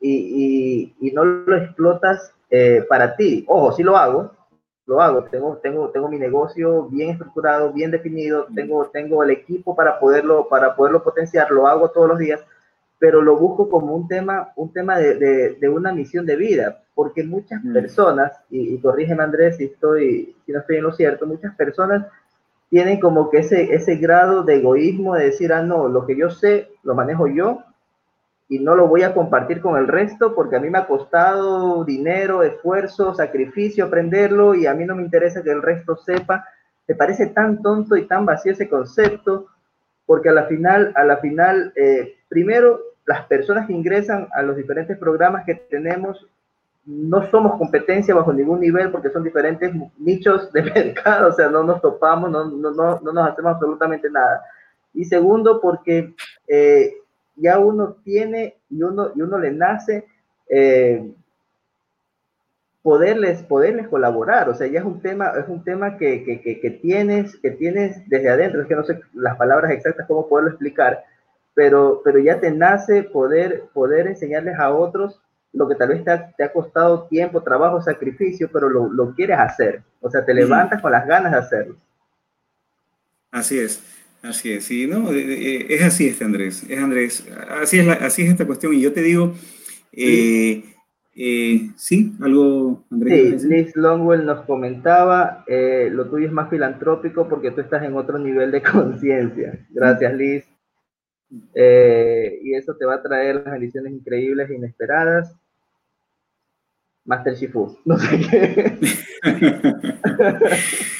[0.00, 3.44] y, no lo explotas eh, para ti?
[3.48, 4.32] Ojo, sí lo hago,
[4.88, 9.76] lo hago, tengo, tengo, tengo mi negocio bien estructurado, bien definido, tengo, tengo el equipo
[9.76, 12.40] para poderlo, para poderlo potenciar, lo hago todos los días,
[12.98, 17.22] pero lo busco como un tema, un tema de, de, una misión de vida, porque
[17.22, 21.54] muchas personas, y, y, corrígeme Andrés si, estoy, si no estoy en lo cierto, muchas
[21.54, 22.06] personas
[22.70, 26.30] tienen como que ese, ese grado de egoísmo de decir, ah, no, lo que yo
[26.30, 27.62] sé lo manejo yo
[28.48, 31.84] y no lo voy a compartir con el resto porque a mí me ha costado
[31.84, 36.46] dinero, esfuerzo, sacrificio aprenderlo y a mí no me interesa que el resto sepa.
[36.86, 39.48] Me parece tan tonto y tan vacío ese concepto
[40.06, 44.56] porque a la final, a la final, eh, primero, las personas que ingresan a los
[44.56, 46.26] diferentes programas que tenemos
[46.86, 51.62] no somos competencia bajo ningún nivel porque son diferentes nichos de mercado, o sea, no
[51.62, 54.42] nos topamos, no, no, no, no nos hacemos absolutamente nada.
[54.94, 56.14] Y segundo, porque
[56.46, 56.94] eh,
[57.40, 60.06] ya uno tiene y uno, y uno le nace
[60.48, 61.12] eh,
[62.82, 64.48] poderles, poderles colaborar.
[64.48, 68.08] O sea, ya es un tema, es un tema que, que, que, tienes, que tienes
[68.08, 68.62] desde adentro.
[68.62, 71.04] Es que no sé las palabras exactas cómo poderlo explicar,
[71.54, 75.20] pero, pero ya te nace poder, poder enseñarles a otros
[75.52, 79.14] lo que tal vez te ha, te ha costado tiempo, trabajo, sacrificio, pero lo, lo
[79.14, 79.82] quieres hacer.
[80.00, 81.76] O sea, te levantas con las ganas de hacerlo.
[83.30, 83.97] Así es.
[84.22, 87.24] Así es, sí, no, es así este Andrés, es Andrés,
[87.62, 89.32] así es, así es esta cuestión y yo te digo,
[89.92, 90.64] eh,
[91.14, 93.42] eh, sí, algo, Andrés.
[93.42, 97.94] Sí, Liz Longwell nos comentaba, eh, lo tuyo es más filantrópico porque tú estás en
[97.94, 99.64] otro nivel de conciencia.
[99.70, 100.44] Gracias, Liz.
[101.54, 105.32] y eso te va a traer las bendiciones increíbles e inesperadas.
[107.04, 108.78] Master Shifu, no sé qué.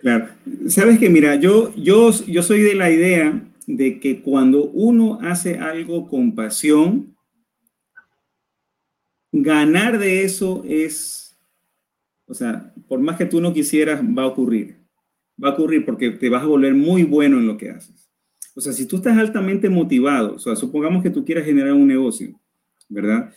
[0.00, 0.28] Claro.
[0.68, 5.58] Sabes que, mira, yo, yo, yo soy de la idea de que cuando uno hace
[5.58, 7.14] algo con pasión,
[9.32, 11.36] ganar de eso es,
[12.26, 14.76] o sea, por más que tú no quisieras, va a ocurrir.
[15.42, 18.10] Va a ocurrir porque te vas a volver muy bueno en lo que haces.
[18.54, 21.86] O sea, si tú estás altamente motivado, o sea, supongamos que tú quieras generar un
[21.86, 22.40] negocio,
[22.88, 23.32] ¿verdad?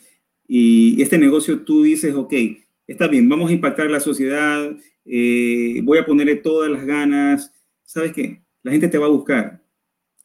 [0.48, 2.34] Y este negocio tú dices, ok,
[2.92, 4.76] está bien, vamos a impactar la sociedad,
[5.06, 7.54] eh, voy a ponerle todas las ganas.
[7.84, 8.44] ¿Sabes qué?
[8.64, 9.64] La gente te va a buscar.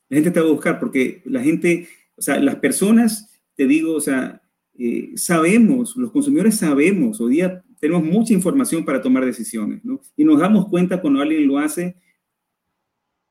[0.08, 3.94] La gente te va a buscar porque la gente, o sea, las personas, te digo,
[3.94, 4.42] o sea,
[4.78, 10.00] eh, sabemos, los consumidores sabemos, hoy día tenemos mucha información para tomar decisiones, ¿no?
[10.16, 11.96] Y nos damos cuenta cuando alguien lo hace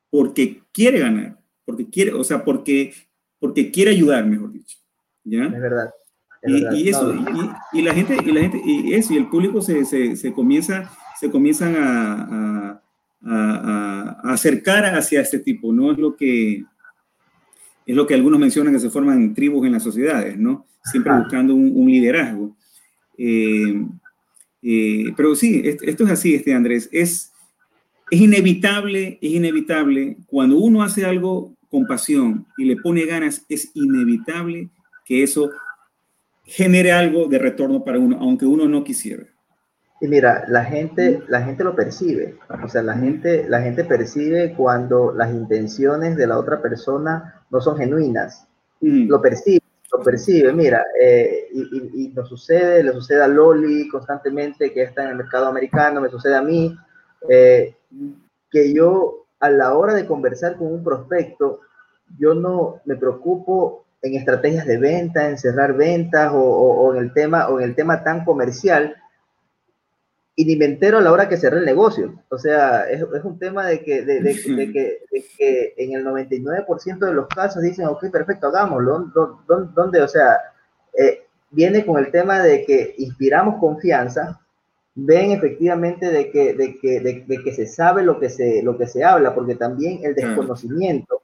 [0.09, 2.93] porque quiere ganar, porque quiere, o sea, porque,
[3.39, 4.77] porque quiere ayudar, mejor dicho.
[5.23, 5.45] ¿Ya?
[5.45, 5.89] Es verdad.
[6.47, 7.13] Y, eso,
[7.73, 10.91] y, la gente, y la gente, y eso, y el público se, se, se comienza
[11.19, 12.81] se comienzan a,
[13.21, 15.91] a, a, acercar hacia este tipo, ¿no?
[15.91, 16.63] Es lo que,
[17.85, 20.65] es lo que algunos mencionan que se forman tribus en las sociedades, ¿no?
[20.83, 22.55] Siempre buscando un, liderazgo.
[23.17, 23.85] Eh,
[24.61, 26.89] eh, pero sí, esto, es así, este Andrés.
[26.91, 27.31] Es,
[28.11, 33.71] es inevitable, es inevitable, cuando uno hace algo con pasión y le pone ganas, es
[33.73, 34.69] inevitable
[35.05, 35.49] que eso
[36.45, 39.23] genere algo de retorno para uno, aunque uno no quisiera.
[40.01, 44.53] Y mira, la gente, la gente lo percibe, o sea, la gente, la gente percibe
[44.53, 48.45] cuando las intenciones de la otra persona no son genuinas,
[48.81, 54.83] lo percibe, lo percibe, mira, eh, y, nos sucede, le sucede a Loli constantemente que
[54.83, 56.75] está en el mercado americano, me sucede a mí,
[57.29, 57.75] eh,
[58.51, 61.61] que yo a la hora de conversar con un prospecto,
[62.17, 67.47] yo no me preocupo en estrategias de venta, en cerrar ventas o, en el tema
[67.49, 68.95] o en el tema tan comercial
[70.35, 72.21] y ni me entero a la hora que cerré el negocio.
[72.29, 74.33] O sea, es, es un tema de que, de, de,
[74.71, 74.99] que,
[75.37, 79.11] que, en el 99% de los casos dicen, ok, perfecto, hagámoslo.
[79.47, 80.01] ¿Dónde?
[80.01, 80.37] O sea,
[80.93, 84.41] eh, viene con el tema de que inspiramos confianza,
[84.93, 88.87] ven efectivamente de que, de que, de, que se sabe lo que se, lo que
[88.87, 91.21] se habla, porque también el desconocimiento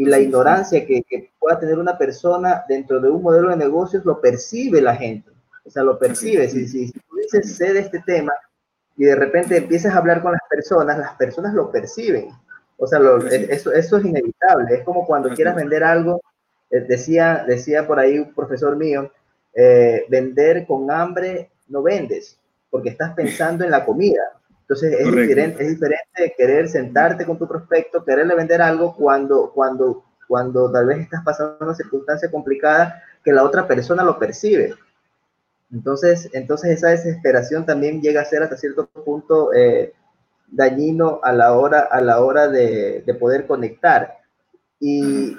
[0.00, 4.02] y la ignorancia que, que, pueda tener una persona dentro de un modelo de negocios
[4.06, 5.30] lo percibe la gente.
[5.62, 6.48] O sea, lo percibe.
[6.48, 8.32] Si, si, tú dices, sé de este tema
[8.96, 12.30] y de repente empiezas a hablar con las personas, las personas lo perciben.
[12.78, 12.98] O sea,
[13.50, 14.74] eso, eso es inevitable.
[14.74, 16.22] Es como cuando quieras vender algo,
[16.70, 19.12] eh, decía, decía por ahí un profesor mío,
[19.52, 22.38] eh, vender con hambre no vendes,
[22.70, 24.22] porque estás pensando en la comida.
[24.70, 30.04] Entonces es diferente, es diferente querer sentarte con tu prospecto, quererle vender algo cuando, cuando,
[30.28, 34.76] cuando tal vez estás pasando una circunstancia complicada que la otra persona lo percibe.
[35.72, 39.92] Entonces, entonces esa desesperación también llega a ser hasta cierto punto eh,
[40.46, 44.18] dañino a la hora, a la hora de, poder conectar.
[44.78, 45.36] Y,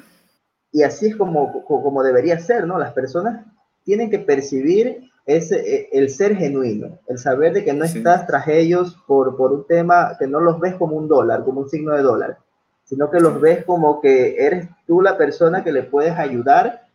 [0.74, 2.78] y, así es como, como debería ser, ¿no?
[2.78, 3.46] Las personas
[3.86, 8.48] tienen que percibir es eh, el ser genuino, el saber de que no estás tras
[8.48, 11.94] ellos por, por un tema que no los ves como un dólar, como un signo
[11.94, 12.38] de dólar,
[12.84, 16.88] sino que los ves como que eres tú la persona que le puedes ayudar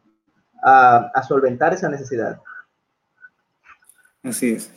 [0.63, 2.41] a, a solventar esa necesidad.
[4.23, 4.71] Así es,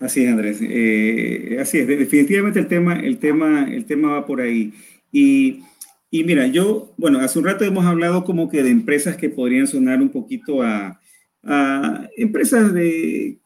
[0.00, 0.58] así es, Andrés.
[0.60, 4.74] Eh, así es, definitivamente el tema, el, tema, el tema va por ahí.
[5.12, 5.62] Y,
[6.10, 9.68] y mira, yo, bueno, hace un rato hemos hablado como que de empresas que podrían
[9.68, 11.00] sonar un poquito a,
[11.46, 13.38] a empresas de,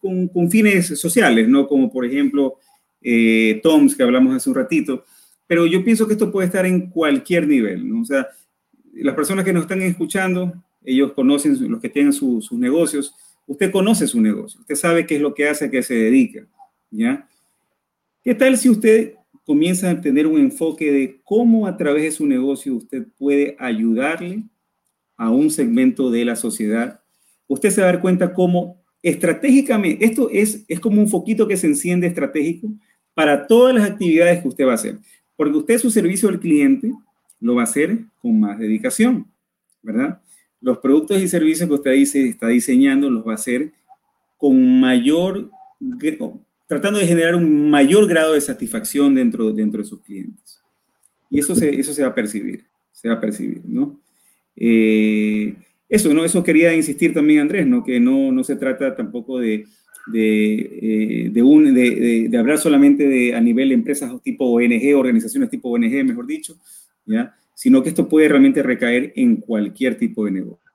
[0.00, 1.68] con, con, fines sociales, ¿no?
[1.68, 2.58] Como por ejemplo
[3.02, 5.04] eh, Toms, que hablamos hace un ratito.
[5.46, 8.00] Pero yo pienso que esto puede estar en cualquier nivel, ¿no?
[8.00, 8.26] O sea,
[8.94, 13.14] las personas que nos están escuchando, ellos conocen los que tienen sus negocios,
[13.46, 16.46] usted conoce su negocio, usted sabe qué es lo que hace, a qué se dedica,
[16.90, 17.28] ¿ya?
[18.24, 22.26] ¿Qué tal si usted comienza a tener un enfoque de cómo a través de su
[22.26, 24.44] negocio usted puede ayudarle
[25.16, 27.01] a un segmento de la sociedad
[27.48, 31.56] usted se va a dar cuenta cómo estratégicamente, esto es, es como un foquito que
[31.56, 32.68] se enciende estratégico
[33.14, 34.98] para todas las actividades que usted va a hacer.
[35.36, 36.92] Porque usted su servicio al cliente
[37.40, 39.26] lo va a hacer con más dedicación,
[39.82, 40.20] ¿verdad?
[40.60, 43.72] Los productos y servicios que usted dice, está diseñando los va a hacer
[44.36, 45.50] con mayor,
[46.68, 50.60] tratando de generar un mayor grado de satisfacción dentro, dentro de sus clientes.
[51.28, 54.00] Y eso se, eso se va a percibir, se va a percibir, ¿no?
[54.54, 55.56] Eh,
[55.92, 56.24] eso, ¿no?
[56.24, 57.84] Eso quería insistir también, Andrés, ¿no?
[57.84, 59.66] Que no, no se trata tampoco de,
[60.06, 65.50] de, eh, un, de, de, hablar solamente de, a nivel de empresas tipo ONG, organizaciones
[65.50, 66.56] tipo ONG, mejor dicho,
[67.04, 67.36] ¿ya?
[67.54, 70.70] Sino que esto puede realmente recaer en cualquier tipo de negocio.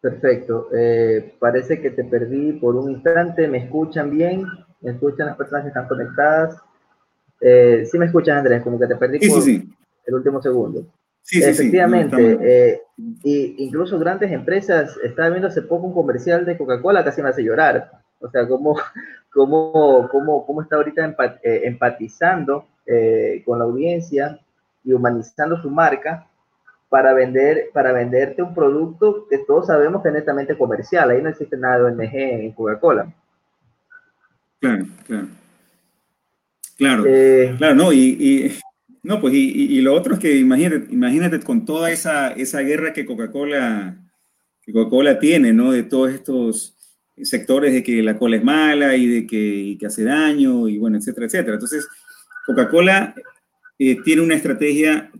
[0.00, 0.68] Perfecto.
[0.74, 3.46] Eh, parece que te perdí por un instante.
[3.46, 4.46] ¿Me escuchan bien?
[4.80, 6.56] ¿Me escuchan las personas que están conectadas?
[7.42, 10.86] Eh, sí me escuchan, Andrés, como que te perdí por el último segundo.
[11.22, 12.82] Sí, Efectivamente, eh,
[13.22, 17.90] incluso grandes empresas, estaba viendo hace poco un comercial de Coca-Cola, casi me hace llorar.
[18.18, 18.76] O sea, cómo,
[19.32, 24.40] cómo, cómo, cómo está ahorita eh, empatizando eh, con la audiencia
[24.84, 26.26] y humanizando su marca
[26.88, 31.10] para, vender, para venderte un producto que todos sabemos que es netamente comercial.
[31.10, 33.12] Ahí no existe nada de ONG en Coca-Cola.
[34.58, 35.26] Claro, claro.
[36.76, 37.04] Claro,
[37.58, 38.58] claro, no, y
[39.02, 43.06] no, pues y, lo otro es que imagínate, imagínate con toda esa, esa guerra que
[43.06, 43.98] Coca-Cola
[44.62, 45.72] que Coca-Cola tiene, ¿no?
[45.72, 46.76] De todos estos
[47.22, 50.98] sectores de que la cola es mala y de que, que hace daño y bueno,
[50.98, 51.54] etcétera, etcétera.
[51.54, 51.88] Entonces,
[52.46, 53.14] Coca-Cola
[53.78, 55.10] eh, tiene una estrategia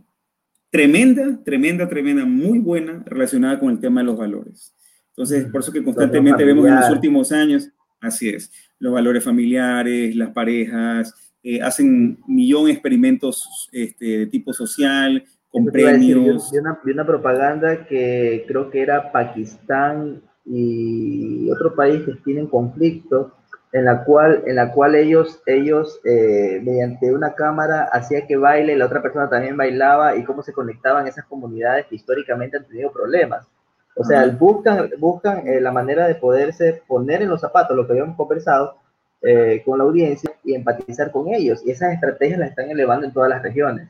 [0.69, 4.73] tremenda, tremenda, tremenda, muy buena relacionada con el tema de los valores.
[5.09, 7.69] Entonces, por eso que constantemente vemos en los últimos años,
[7.99, 14.53] así es, los valores familiares, las parejas, eh, hacen millón de experimentos este, de tipo
[14.53, 16.51] social, con premios.
[16.51, 23.33] de, una, una, propaganda que creo que era Pakistán y otro país que tienen conflicto,
[23.73, 28.75] en la cual, en la cual ellos, ellos eh, mediante una cámara hacía que baile
[28.75, 32.91] la otra persona también bailaba y cómo se conectaban esas comunidades que históricamente han tenido
[32.91, 33.47] problemas.
[33.95, 37.93] O sea, buscan, buscan eh, la manera de poderse poner en los zapatos, lo que
[37.93, 38.77] habíamos conversado,
[39.21, 41.61] eh, con la audiencia y empatizar con ellos.
[41.65, 43.89] Y esas estrategias las están elevando en todas las regiones.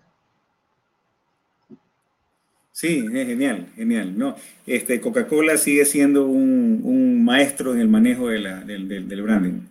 [2.72, 4.18] Sí, es genial, genial.
[4.18, 9.22] No, este, Coca-Cola sigue siendo un, un, maestro en el manejo de la, del, del,
[9.22, 9.68] branding.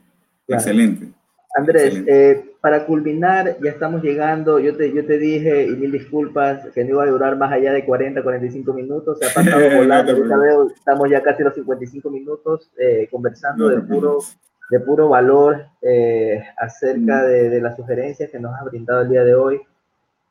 [0.46, 1.08] Excelente.
[1.56, 4.60] Andrés, eh, para culminar, ya estamos llegando.
[4.60, 7.72] Yo te, yo te dije, y mil disculpas, que no iba a durar más allá
[7.72, 9.18] de 40, 45 minutos.
[9.18, 10.70] Se ha pasado volando.
[10.72, 14.18] estamos ya casi los 55 minutos eh, conversando de, puro,
[14.70, 19.24] de puro valor eh, acerca de, de las sugerencias que nos has brindado el día
[19.24, 19.60] de hoy.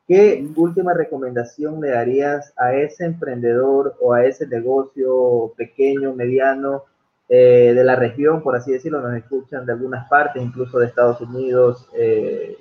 [0.08, 6.84] ¿Qué última recomendación le darías a ese emprendedor o a ese negocio pequeño, mediano
[7.28, 9.00] eh, de la región, por así decirlo?
[9.00, 12.56] Nos escuchan de algunas partes, incluso de Estados Unidos, eh,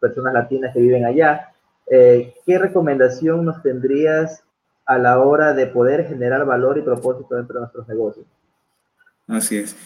[0.00, 1.48] personas latinas que viven allá.
[1.86, 4.44] ¿Qué recomendación nos tendrías
[4.86, 8.26] a la hora de poder generar valor y propósito dentro de nuestros negocios?
[9.26, 9.76] Así es.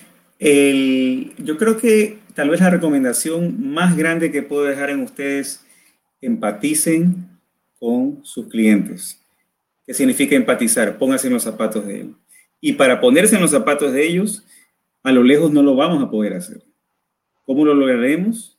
[0.45, 5.65] Yo creo que tal vez la recomendación más grande que puedo dejar en ustedes
[6.21, 7.29] empaticen
[7.79, 9.21] con sus clientes.
[9.87, 10.99] ¿Qué significa empatizar?
[10.99, 12.15] Póngase en los zapatos de él.
[12.61, 14.45] Y para ponerse en los zapatos de ellos,
[15.03, 16.63] a lo lejos no lo vamos a poder hacer.
[17.45, 18.59] ¿Cómo lo lograremos?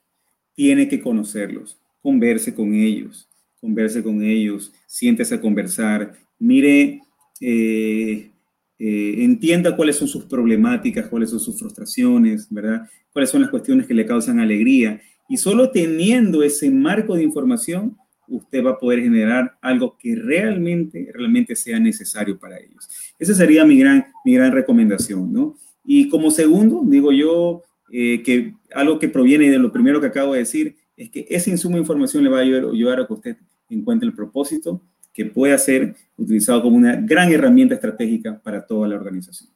[0.56, 3.28] Tiene que conocerlos, converse con ellos,
[3.60, 7.02] converse con ellos, siéntese a conversar, mire,
[7.42, 8.32] eh,
[8.78, 12.88] eh, entienda cuáles son sus problemáticas, cuáles son sus frustraciones, ¿verdad?
[13.14, 17.98] Cuáles son las cuestiones que le causan alegría y solo teniendo ese marco de información,
[18.28, 22.88] usted va a poder generar algo que realmente, realmente sea necesario para ellos.
[23.18, 25.58] Esa sería mi gran, mi gran recomendación, ¿no?
[25.84, 30.34] Y como segundo, digo yo, eh, que algo que proviene de lo primero que acabo
[30.34, 33.14] de decir, es que ese insumo de información le va a ayudar, ayudar a que
[33.14, 33.38] usted
[33.70, 34.82] encuentre el propósito
[35.16, 39.50] que pueda ser utilizado como una gran herramienta estratégica para toda la organización.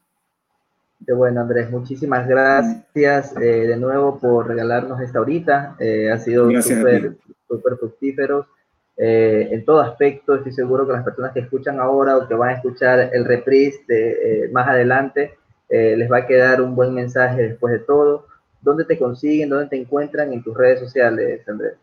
[1.05, 1.70] Qué bueno, Andrés.
[1.70, 5.76] Muchísimas gracias eh, de nuevo por regalarnos esta horita.
[5.80, 8.47] Eh, ha sido súper super fructífero
[8.95, 10.36] eh, en todo aspecto.
[10.36, 13.82] Estoy seguro que las personas que escuchan ahora o que van a escuchar el reprise
[13.88, 15.36] de, más adelante
[15.70, 18.26] les va a quedar un buen mensaje después de todo.
[18.62, 19.49] ¿Dónde te consiguen?
[19.49, 21.74] ¿Dónde te encuentran en tus redes sociales, Andrés?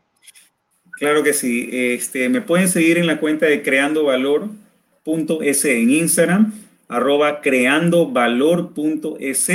[0.97, 1.69] Claro que sí.
[1.73, 6.53] Este, me pueden seguir en la cuenta de creandovalor.es en Instagram
[6.89, 9.53] arroba creandovalor.es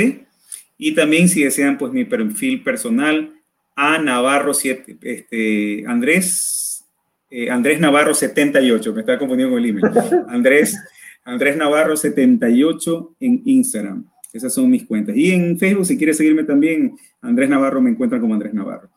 [0.78, 3.32] y también si desean pues mi perfil personal
[3.76, 6.84] a Navarro 7, este, Andrés,
[7.30, 9.86] eh, Andrés Navarro 78, me estaba confundiendo con el email,
[10.28, 10.76] Andrés,
[11.24, 15.16] Andrés Navarro 78 en Instagram, esas son mis cuentas.
[15.16, 18.90] Y en Facebook, si quieres seguirme también, Andrés Navarro me encuentran como Andrés Navarro.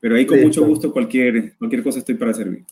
[0.00, 2.64] Pero ahí con mucho gusto cualquier, cualquier cosa estoy para servir.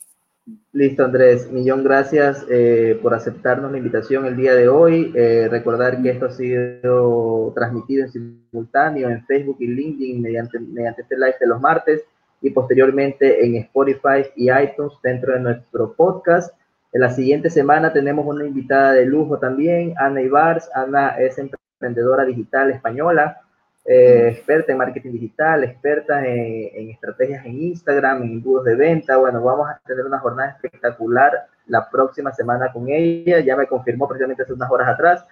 [0.73, 1.51] Listo, Andrés.
[1.51, 5.13] Millón gracias eh, por aceptarnos la invitación el día de hoy.
[5.17, 11.03] Eh, recordar que esto ha sido transmitido en simultáneo en Facebook y LinkedIn mediante, mediante
[11.03, 12.05] este live de los martes
[12.43, 16.55] y posteriormente en Spotify y iTunes dentro de nuestro podcast.
[16.93, 20.71] En la siguiente semana tenemos una invitada de lujo también, Ana Ibars.
[20.75, 23.41] Ana es emprendedora digital española
[23.89, 29.17] eh, experta en marketing digital, experta en, estrategias en Instagram, en embudos de venta.
[29.17, 33.39] Bueno, vamos a tener una jornada espectacular la próxima semana con ella.
[33.41, 35.25] Ya me confirmó precisamente hace unas horas atrás.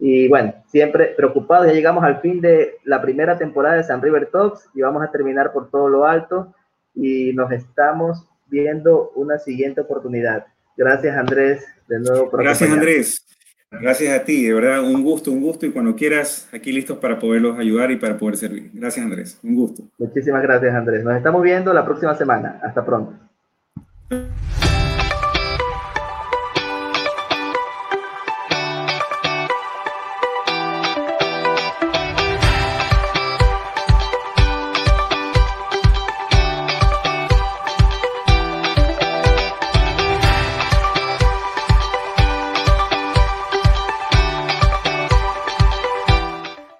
[0.00, 1.68] Y bueno, siempre preocupados.
[1.68, 5.10] Ya llegamos al fin de la primera temporada de San River Talks y vamos a
[5.12, 6.52] terminar por todo lo alto.
[6.96, 10.46] Y nos estamos viendo una siguiente oportunidad.
[10.76, 12.30] Gracias, Andrés, de nuevo.
[12.30, 13.24] Por Gracias, Andrés.
[13.80, 17.18] Gracias a ti, de verdad, un gusto, un gusto y cuando quieras, aquí listos para
[17.18, 18.70] poderlos ayudar y para poder servir.
[18.72, 19.82] Gracias Andrés, un gusto.
[19.98, 21.04] Muchísimas gracias Andrés.
[21.04, 22.60] Nos estamos viendo la próxima semana.
[22.62, 23.14] Hasta pronto.